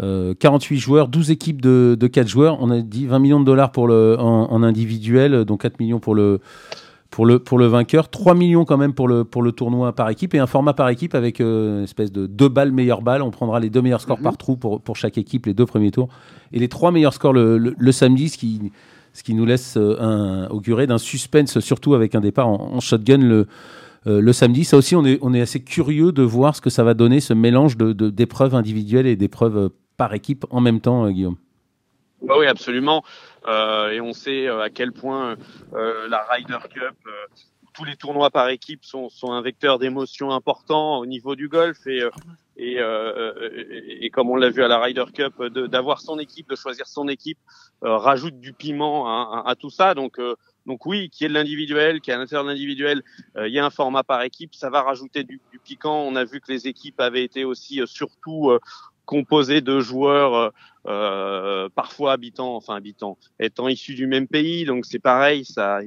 [0.02, 2.56] Euh, 48 joueurs, 12 équipes de, de 4 joueurs.
[2.60, 6.00] On a dit 20 millions de dollars pour le, en, en individuel, donc 4 millions
[6.00, 6.40] pour le,
[7.10, 10.08] pour le, pour le vainqueur, 3 millions quand même pour le, pour le tournoi par
[10.08, 13.20] équipe et un format par équipe avec euh, une espèce de deux balles, meilleures balles.
[13.20, 14.24] On prendra les deux meilleurs scores Mhm.
[14.24, 16.08] par trou pour, pour chaque équipe, les deux premiers tours,
[16.52, 18.72] et les trois meilleurs scores le, le- le samedi, ce qui,
[19.12, 22.80] ce qui nous laisse euh, un, augurer d'un suspense, surtout avec un départ en, en
[22.80, 23.48] shotgun le,
[24.06, 24.64] euh, le samedi.
[24.64, 27.76] Ça aussi, on est, assez curieux de voir ce que ça va donner, ce mélange
[27.76, 31.36] de- de- d'épreuves individuelles et d'épreuves euh, par équipe en même temps, euh, Guillaume.
[32.22, 33.02] Bah oui, absolument.
[33.48, 35.36] Et on sait à quel point
[35.72, 36.94] la Ryder Cup,
[37.72, 41.78] tous les tournois par équipe sont, un vecteur d'émotion important au niveau du golf.
[41.86, 42.02] Et,
[42.58, 42.78] et,
[44.02, 46.86] et, comme on l'a vu à la Ryder Cup, de- d'avoir son équipe, de choisir
[46.86, 47.38] son équipe,
[47.80, 49.94] rajoute du piment à, à- tout ça.
[49.94, 50.20] Donc,
[50.66, 53.02] donc oui, qui est de l'individuel, qui est à l'intérieur de l'individuel,
[53.36, 56.02] euh, il y a un format par équipe, ça va rajouter du, du piquant.
[56.02, 58.60] On a vu que les équipes avaient été aussi euh, surtout euh,
[59.10, 60.50] composées de joueurs euh,
[60.86, 64.64] euh, parfois habitants, enfin habitants, étant issus du même pays.
[64.64, 65.80] Donc c'est pareil, ça,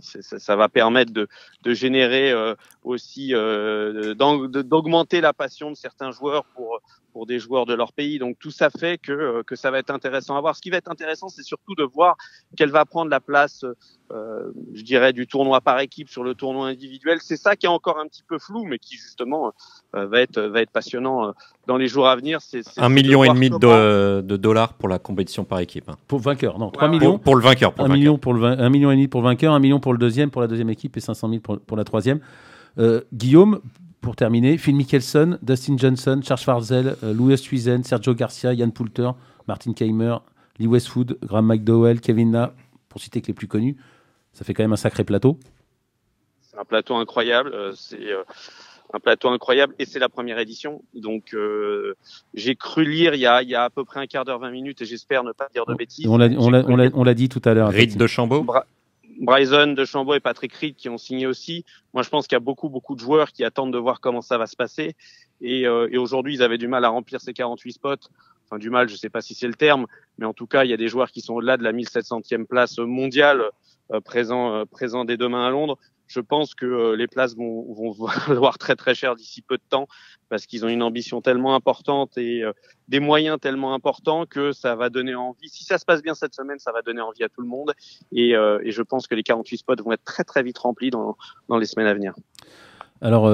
[0.00, 1.28] ça, ça, va permettre de,
[1.62, 2.54] de générer euh,
[2.84, 6.80] aussi euh, d'augmenter la passion de certains joueurs pour
[7.14, 8.18] pour des joueurs de leur pays.
[8.18, 10.56] Donc tout ça fait que, euh, que ça va être intéressant à voir.
[10.56, 12.16] Ce qui va être intéressant, c'est surtout de voir
[12.56, 13.64] quelle va prendre la place,
[14.12, 17.18] euh, je dirais, du tournoi par équipe sur le tournoi individuel.
[17.22, 19.52] C'est ça qui est encore un petit peu flou, mais qui justement
[19.94, 21.32] euh, va être va être passionnant
[21.68, 22.40] dans les jours à venir.
[22.40, 25.88] C'est un million et demi de, de, dollars pour la compétition par équipe.
[25.88, 25.96] Hein.
[26.08, 27.72] Pour vainqueur, non, 3 millions pour, le vainqueur.
[27.72, 29.92] Pour un million pour le un million et demi pour le vainqueur, un million pour
[29.92, 32.18] le deuxième, pour la deuxième équipe et 500 000 pour, pour la troisième.
[32.78, 33.60] Euh, Guillaume,
[34.00, 39.10] pour terminer, Phil Mickelson, Dustin Johnson, Charles Schwarzel, euh, Louis Oosthuizen, Sergio Garcia, Yann Poulter,
[39.48, 40.16] Martin Keimer,
[40.58, 42.54] Lee Westwood, Graham McDowell, Kevin Na,
[42.88, 43.76] pour citer que les plus connus.
[44.32, 45.38] Ça fait quand même un sacré plateau.
[46.42, 47.52] C'est un plateau incroyable.
[47.54, 48.22] Euh, c'est euh,
[48.92, 50.82] un plateau incroyable et c'est la première édition.
[50.94, 51.34] Donc
[52.34, 54.38] j'ai cru lire il y, a, il y a à peu près un quart d'heure,
[54.38, 56.06] 20 minutes et j'espère ne pas dire de bêtises.
[56.06, 57.70] On l'a dit tout à l'heure.
[57.70, 58.44] Rite de Chambaud
[59.20, 61.64] Bryson de Chambaud et Patrick Reed qui ont signé aussi.
[61.92, 64.22] Moi, je pense qu'il y a beaucoup, beaucoup de joueurs qui attendent de voir comment
[64.22, 64.96] ça va se passer.
[65.40, 67.94] Et, euh, aujourd'hui, ils avaient du mal à remplir ces 48 spots.
[68.46, 69.86] Enfin, du mal, je ne sais pas si c'est le terme,
[70.18, 72.44] mais en tout cas, il y a des joueurs qui sont au-delà de la 1700e
[72.44, 73.50] place mondiale
[73.92, 77.72] euh, présent, euh, présent dès demain à Londres je pense que euh, les places vont,
[77.72, 77.92] vont
[78.28, 79.86] valoir très très cher d'ici peu de temps
[80.28, 82.52] parce qu'ils ont une ambition tellement importante et euh,
[82.88, 85.48] des moyens tellement importants que ça va donner envie.
[85.48, 87.72] Si ça se passe bien cette semaine, ça va donner envie à tout le monde
[88.12, 91.16] et, euh, je pense que les 48 spots vont être très très vite remplis dans,
[91.48, 92.14] dans les semaines à venir.
[93.00, 93.30] Alors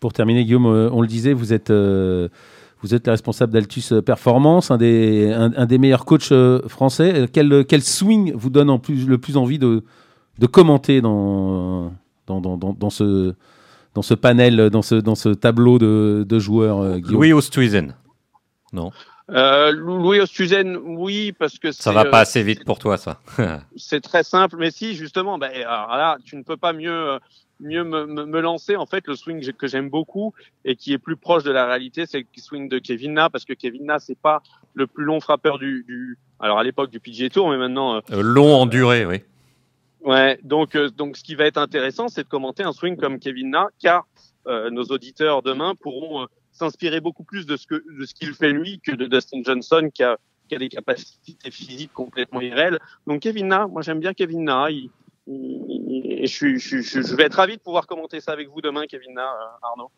[0.00, 4.76] pour terminer, Guillaume, on le disait, vous êtes vous êtes le responsable d'Altus Performance, un
[4.76, 6.32] des, un, des meilleurs coachs
[6.68, 7.26] français.
[7.32, 9.82] Quel, quel swing vous donne en plus, le plus envie de,
[10.38, 11.92] de commenter dans,
[12.26, 13.34] dans, dans, dans, ce,
[13.94, 17.94] dans ce panel, dans ce, dans ce tableau de, de joueurs euh, Louis Oosthuizen
[18.72, 18.90] Non
[19.30, 23.20] euh, Louis Oosthuizen, oui, parce que ça va pas euh, assez vite pour toi, ça.
[23.76, 27.18] c'est très simple, mais si justement, ben, alors là, tu ne peux pas mieux
[27.60, 28.76] mieux me, me, lancer.
[28.76, 30.32] En fait, le swing que j'aime beaucoup
[30.64, 33.44] et qui est plus proche de la réalité, c'est le swing de Kevin Na, parce
[33.44, 34.42] que Kevin Na, c'est pas
[34.74, 38.54] le plus long frappeur du, du alors à l'époque du PGA Tour, mais maintenant long
[38.54, 39.22] en durée, oui.
[40.02, 43.18] Ouais, donc euh, donc ce qui va être intéressant, c'est de commenter un swing comme
[43.18, 44.06] Kevin Na, car
[44.46, 48.32] euh, nos auditeurs demain pourront euh, s'inspirer beaucoup plus de ce que de ce qu'il
[48.34, 50.16] fait lui que de Dustin Johnson qui a
[50.48, 52.78] qui a des capacités physiques complètement irréelles.
[53.06, 54.68] Donc Kevin Na, moi j'aime bien Kevin Na.
[54.70, 58.86] je, suis, je, je, je, vais être ravi de pouvoir commenter ça avec vous demain,
[58.86, 59.28] Kevin Na,
[59.62, 59.90] Arnaud.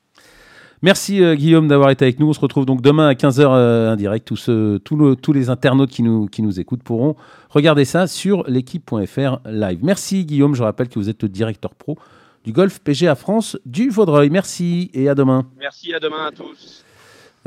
[0.83, 2.29] Merci euh, Guillaume d'avoir été avec nous.
[2.29, 4.27] On se retrouve donc demain à 15h euh, indirect.
[4.27, 4.51] Tous,
[4.83, 7.17] tous les internautes qui nous, qui nous écoutent pourront
[7.51, 9.81] regarder ça sur l'équipe.fr live.
[9.83, 10.55] Merci Guillaume.
[10.55, 11.99] Je rappelle que vous êtes le directeur pro
[12.47, 14.31] du Golf PGA France du Vaudreuil.
[14.31, 15.47] Merci et à demain.
[15.59, 16.83] Merci, à demain à tous.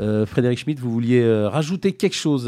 [0.00, 2.44] Euh, Frédéric Schmitt, vous vouliez rajouter quelque chose,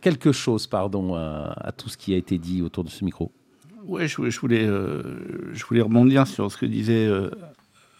[0.00, 3.30] quelque chose pardon, à, tout ce qui a été dit autour de ce micro
[3.84, 7.08] Oui, je, je, voulais, je voulais rebondir sur ce que disait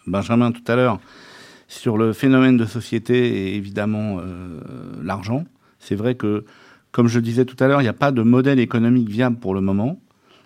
[0.05, 0.99] Benjamin tout à l'heure
[1.73, 4.59] sur le phénomène de société et évidemment euh,
[5.03, 5.43] l'argent.
[5.79, 6.45] C'est vrai que,
[6.91, 9.37] comme je le disais tout à l'heure, il n'y a pas de modèle économique viable
[9.37, 9.99] pour le moment.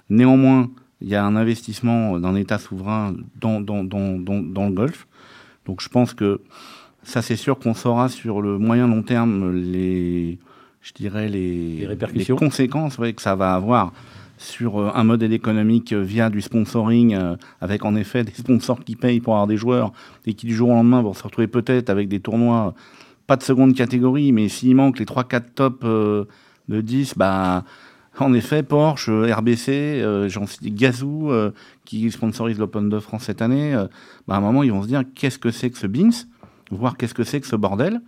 [0.09, 0.69] Néanmoins,
[1.01, 5.07] il y a un investissement d'un État souverain dans, dans, dans, dans, le Golfe.
[5.65, 6.41] Donc je pense que
[7.03, 10.39] ça, c'est sûr qu'on saura sur le moyen long terme les,
[10.81, 13.91] je dirais les, les répercussions, les conséquences que ça va avoir
[14.37, 18.79] sur euh, un modèle économique euh, via du sponsoring, euh, avec en effet des sponsors
[18.79, 19.91] qui payent pour avoir des joueurs
[20.25, 22.73] et qui du jour au lendemain vont se retrouver peut-être avec des tournois,
[23.25, 27.65] pas de seconde catégorie, mais s'il manque les 3-4 tops de 10, bah,
[28.19, 30.01] en effet, Porsche, RBC,
[30.63, 31.29] Gazou,
[31.83, 33.75] qui sponsorise l'Open de France cette année,
[34.27, 36.09] bah, à un moment, ils vont se dire qu'est-ce que c'est que ce Bins,
[36.71, 37.99] voir qu'est-ce que c'est que ce bordel,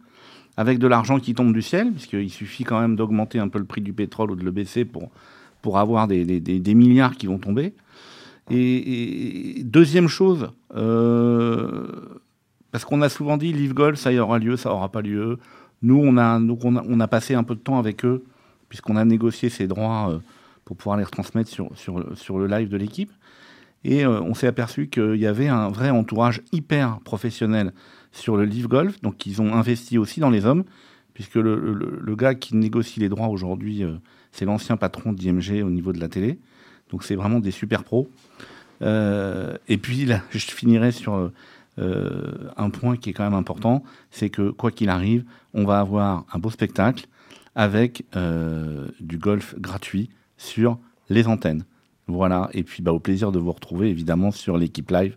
[0.56, 3.66] avec de l'argent qui tombe du ciel, puisqu'il suffit quand même d'augmenter un peu le
[3.66, 5.10] prix du pétrole ou de le baisser pour
[5.62, 7.74] pour avoir des, milliards qui vont tomber.
[8.50, 11.88] Et, deuxième chose, euh,
[12.72, 15.38] parce qu'on a souvent dit Live Golf, ça y aura lieu, ça aura pas lieu.
[15.82, 18.24] Nous, on a, passé un peu de temps avec eux,
[18.70, 20.20] puisqu'on a négocié ces droits euh,
[20.66, 23.12] pour pouvoir les retransmettre sur, le live de l'équipe.
[23.84, 27.74] Et euh, on s'est aperçu qu'il y avait un vrai entourage hyper professionnel
[28.12, 29.00] sur le Live Golf.
[29.02, 30.64] Donc, ils ont investi aussi dans les hommes,
[31.14, 33.84] puisque le gars qui négocie les droits aujourd'hui
[34.32, 36.40] c'est l'ancien patron d'IMG au niveau de la télé.
[36.92, 38.10] Donc c'est vraiment des super pros.
[38.82, 41.32] Euh, et puis là, je finirai sur
[41.80, 45.24] euh, un point qui est quand même important, c'est que quoi qu'il arrive,
[45.54, 47.08] on va avoir un beau spectacle
[47.56, 50.78] avec euh, du golf gratuit sur
[51.10, 51.66] les antennes.
[52.08, 55.16] Voilà, et puis bah, au plaisir de vous retrouver évidemment sur l'équipe live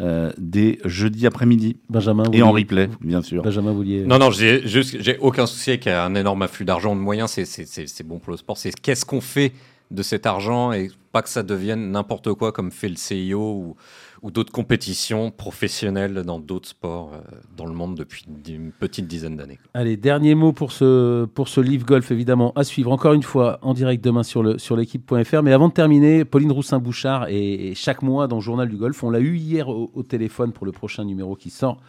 [0.00, 1.76] euh, dès jeudi après-midi.
[1.88, 2.24] Benjamin.
[2.32, 3.42] Et en replay, bien sûr.
[3.42, 4.04] Benjamin Voulier.
[4.04, 8.06] Non, non, j'ai juste, j'ai aucun souci avec un énorme afflux d'argent, de moyens, c'est
[8.06, 8.56] bon pour le sport.
[8.56, 9.52] C'est qu'est-ce qu'on fait
[9.90, 13.76] de cet argent et pas que ça devienne n'importe quoi comme fait le CIO ou,
[14.22, 17.20] ou d'autres compétitions professionnelles dans d'autres sports euh,
[17.56, 19.58] dans le monde depuis une petite dizaine d'années.
[19.74, 23.58] Allez, dernier mot pour ce, pour ce livre golf, évidemment, à suivre encore une fois
[23.62, 25.42] en direct demain sur, le, sur l'équipe.fr.
[25.42, 29.10] Mais avant de terminer, Pauline Roussin-Bouchard et, chaque mois dans le Journal du Golf, on
[29.10, 31.80] l'a eu hier au, téléphone pour le prochain numéro qui sort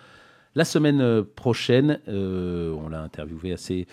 [0.55, 1.99] la semaine euh, prochaine.
[2.07, 3.87] Euh, on l'a interviewé assez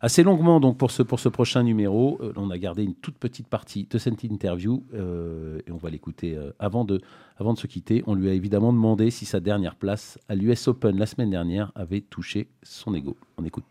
[0.00, 2.18] assez longuement donc pour ce, pour ce prochain numéro.
[2.22, 5.90] Euh, on a gardé une toute petite partie de cette interview euh, et on va
[5.90, 7.00] l'écouter euh, avant, de,
[7.38, 8.02] avant de se quitter.
[8.06, 11.72] On lui a évidemment demandé si sa dernière place à l'US Open la semaine dernière
[11.74, 13.16] avait touché son ego.
[13.36, 13.64] On écoute.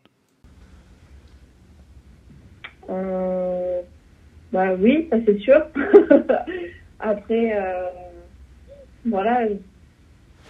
[4.54, 5.62] bah oui, ça c'est sûr.
[7.00, 7.54] Après,
[9.06, 9.46] voilà,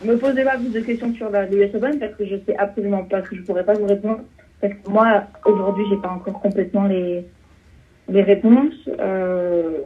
[0.05, 3.23] me posez pas plus de questions sur l'US Open parce que je sais absolument pas
[3.23, 4.21] ce que je pourrais pas vous répondre.
[4.61, 7.25] Parce que moi, aujourd'hui, j'ai pas encore complètement les,
[8.09, 8.89] les réponses.
[8.99, 9.79] Euh,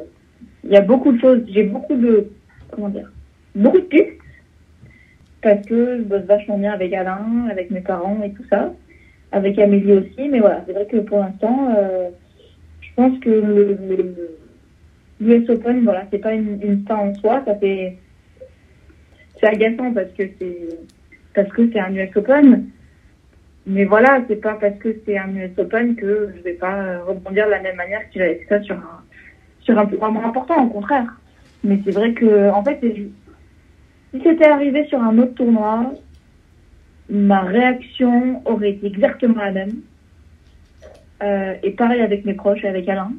[0.63, 2.29] il y a beaucoup de choses, j'ai beaucoup de,
[2.71, 3.11] comment dire,
[3.55, 4.17] beaucoup de pistes.
[5.41, 8.73] Parce que je bosse vachement bien avec Alain, avec mes parents et tout ça.
[9.31, 10.29] Avec Amélie aussi.
[10.29, 12.09] Mais voilà, c'est vrai que pour l'instant, euh,
[12.81, 14.15] je pense que le,
[15.19, 17.41] l'US Open, voilà, c'est pas une, une fin en soi.
[17.45, 17.97] Ça fait,
[19.39, 20.77] c'est agaçant parce que c'est,
[21.33, 22.69] parce que c'est un US Open
[23.67, 27.45] mais voilà, c'est pas parce que c'est un US Open que je vais pas rebondir
[27.45, 29.03] de la même manière que j'avais fait ça sur un,
[29.59, 31.13] sur un programme important, au contraire.
[31.63, 35.93] Mais c'est vrai que, en fait, si c'était arrivé sur un autre tournoi,
[37.09, 39.81] ma réaction aurait été exactement la même.
[41.21, 43.11] Euh, et pareil avec mes proches et avec Alain.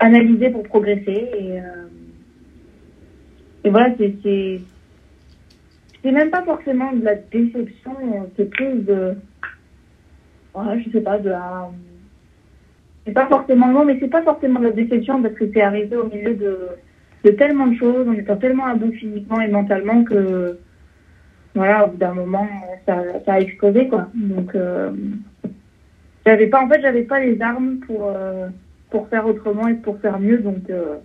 [0.00, 1.30] Analyser pour progresser.
[1.38, 1.86] Et, euh,
[3.62, 4.60] et voilà, c'est,
[6.04, 7.96] même pas forcément de la déception,
[8.36, 9.14] c'est plus de,
[10.54, 11.68] voilà, je sais pas, de la.
[13.04, 15.96] C'est pas forcément non, mais c'est pas forcément de la déception parce que c'est arrivé
[15.96, 16.68] au milieu de,
[17.24, 20.58] de tellement de choses, en étant tellement à bout physiquement et mentalement que,
[21.54, 22.48] voilà, au bout d'un moment,
[22.86, 24.08] ça, ça, a explosé, quoi.
[24.14, 24.90] Donc, euh,
[26.24, 28.48] j'avais pas, en fait, j'avais pas les armes pour, euh,
[28.90, 30.96] pour faire autrement et pour faire mieux, donc, euh,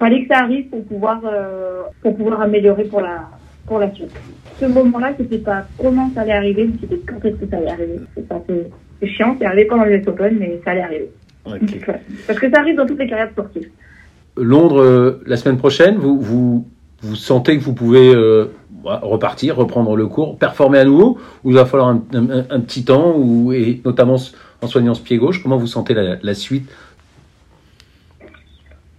[0.00, 3.28] fallait que ça arrive pour pouvoir, euh, pour pouvoir améliorer pour la,
[3.68, 4.10] pour la suite.
[4.58, 7.70] Ce moment-là, c'était pas comment ça allait arriver, mais c'était quand est-ce que ça allait
[7.70, 8.00] arriver.
[9.00, 11.10] C'est chiant, c'est arrivé pendant les Open, mais ça allait arriver.
[12.26, 13.68] Parce que ça arrive dans toutes les carrières sportives.
[14.36, 16.66] Londres, euh, la semaine prochaine, vous, vous,
[17.02, 18.46] vous sentez que vous pouvez euh,
[18.84, 23.16] repartir, reprendre le cours, performer à nouveau, ou il va falloir un, un, petit temps,
[23.16, 24.16] ou, et notamment
[24.60, 26.68] en soignant ce pied gauche, comment vous sentez la, la suite?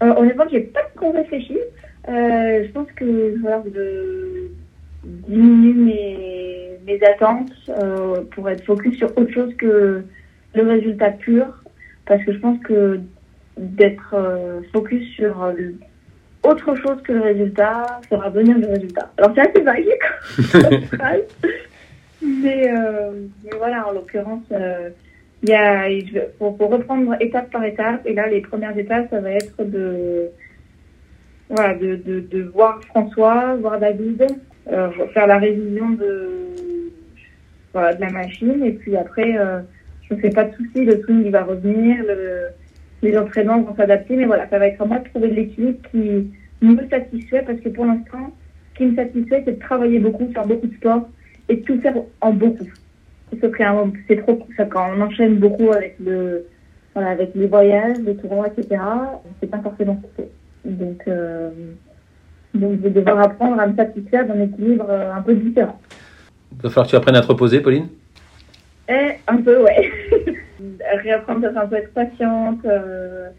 [0.01, 1.57] Euh, Honnêtement, j'ai pas trop réfléchi.
[2.07, 4.49] Euh, je pense que voilà, de
[5.03, 10.03] diminuer mes, mes attentes euh, pour être focus sur autre chose que
[10.53, 11.45] le résultat pur.
[12.05, 12.99] Parce que je pense que
[13.57, 15.53] d'être euh, focus sur
[16.43, 19.11] autre chose que le résultat fera venir le résultat.
[19.17, 19.93] Alors c'est assez varié
[22.21, 22.71] mais,
[23.43, 24.43] mais voilà, en l'occurrence,
[25.43, 25.87] il y a,
[26.37, 30.29] pour, pour reprendre étape par étape, et là les premières étapes, ça va être de
[31.49, 34.23] voilà, de, de, de, voir François, voir David,
[34.71, 36.29] euh, faire la révision de,
[37.73, 38.63] voilà, de la machine.
[38.63, 39.59] Et puis après, euh,
[40.03, 42.47] je ne fais pas de soucis, le swing il va revenir, le,
[43.01, 44.15] les entraînements vont s'adapter.
[44.15, 47.69] Mais voilà, ça va être à moi de trouver l'équilibre qui me satisfait parce que
[47.69, 48.31] pour l'instant,
[48.73, 51.09] ce qui me satisfait, c'est de travailler beaucoup, faire beaucoup de sport
[51.47, 52.67] et de tout faire en beaucoup.
[53.41, 56.47] C'est trop, ça, quand on enchaîne beaucoup avec le,
[56.95, 58.81] voilà, avec les voyages, les tournois, etc.,
[59.39, 60.01] c'est pas forcément
[60.65, 61.49] donc, euh,
[62.53, 65.79] donc, je vais devoir apprendre à me satisfaire d'un équilibre euh, un peu différent.
[66.51, 67.87] Il va falloir que tu apprennes à te reposer, Pauline?
[68.89, 69.91] Eh, Un peu, ouais.
[71.03, 73.29] Réapprendre à un peu être patiente, euh,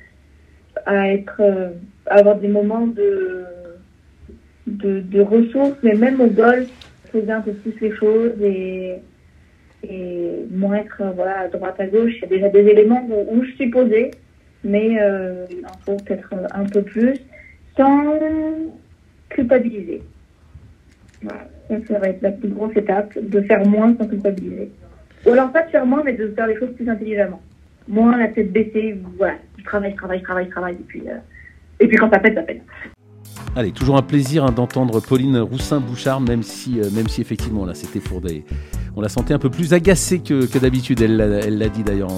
[0.86, 1.42] à être,
[2.06, 3.44] avoir des moments de,
[4.66, 6.68] de, de, ressources, mais même au golf,
[7.12, 8.94] poser un peu plus les choses et,
[9.82, 12.14] et moins être voilà, à droite à gauche.
[12.16, 14.12] Il y a déjà des éléments où je suis posée
[14.64, 17.18] mais euh, il en faut peut-être un peu plus,
[17.76, 18.18] sans
[19.30, 20.02] culpabiliser.
[21.22, 24.70] Voilà, ça, être la plus grosse étape, de faire moins sans culpabiliser.
[25.26, 27.42] Ou alors pas de faire moins, mais de faire les choses plus intelligemment.
[27.88, 31.16] Moins la tête baissée, voilà, je travaille, travaille, travaille, travaille, et puis, euh,
[31.78, 32.62] et puis quand ça pète, ça pète.
[33.56, 37.74] Allez, toujours un plaisir hein, d'entendre Pauline Roussin-Bouchard, même si, euh, même si effectivement là
[37.74, 38.44] c'était pour des,
[38.96, 41.00] on la sentait un peu plus agacée que, d'habitude.
[41.00, 42.10] Elle l'a dit d'ailleurs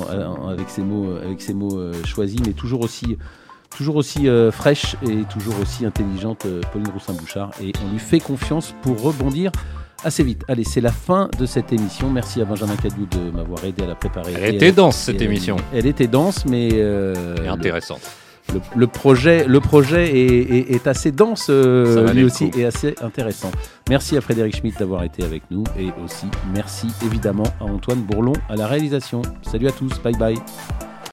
[0.49, 3.17] avec ses mots, avec ses mots euh, choisis, mais toujours aussi,
[3.77, 7.51] toujours aussi euh, fraîche et toujours aussi intelligente, Pauline Roussin-Bouchard.
[7.63, 9.51] Et on lui fait confiance pour rebondir
[10.05, 10.45] assez vite.
[10.49, 12.11] Allez, c'est la fin de cette émission.
[12.11, 14.33] Merci à Benjamin Cadieu de m'avoir aidé à la préparer.
[14.37, 15.57] Elle Et était dense cette et- émission.
[15.73, 18.01] Elle était dense, mais euh, Et intéressante.
[18.53, 22.97] le, le projet, le projet est, est- est assez dense euh, lui aussi et assez
[23.01, 23.53] intéressant.
[23.89, 28.33] Merci à Frédéric Schmitt d'avoir été avec nous et aussi merci évidemment à Antoine Bourlon
[28.49, 29.23] à la réalisation.
[29.43, 30.92] Salut à tous, bye bye.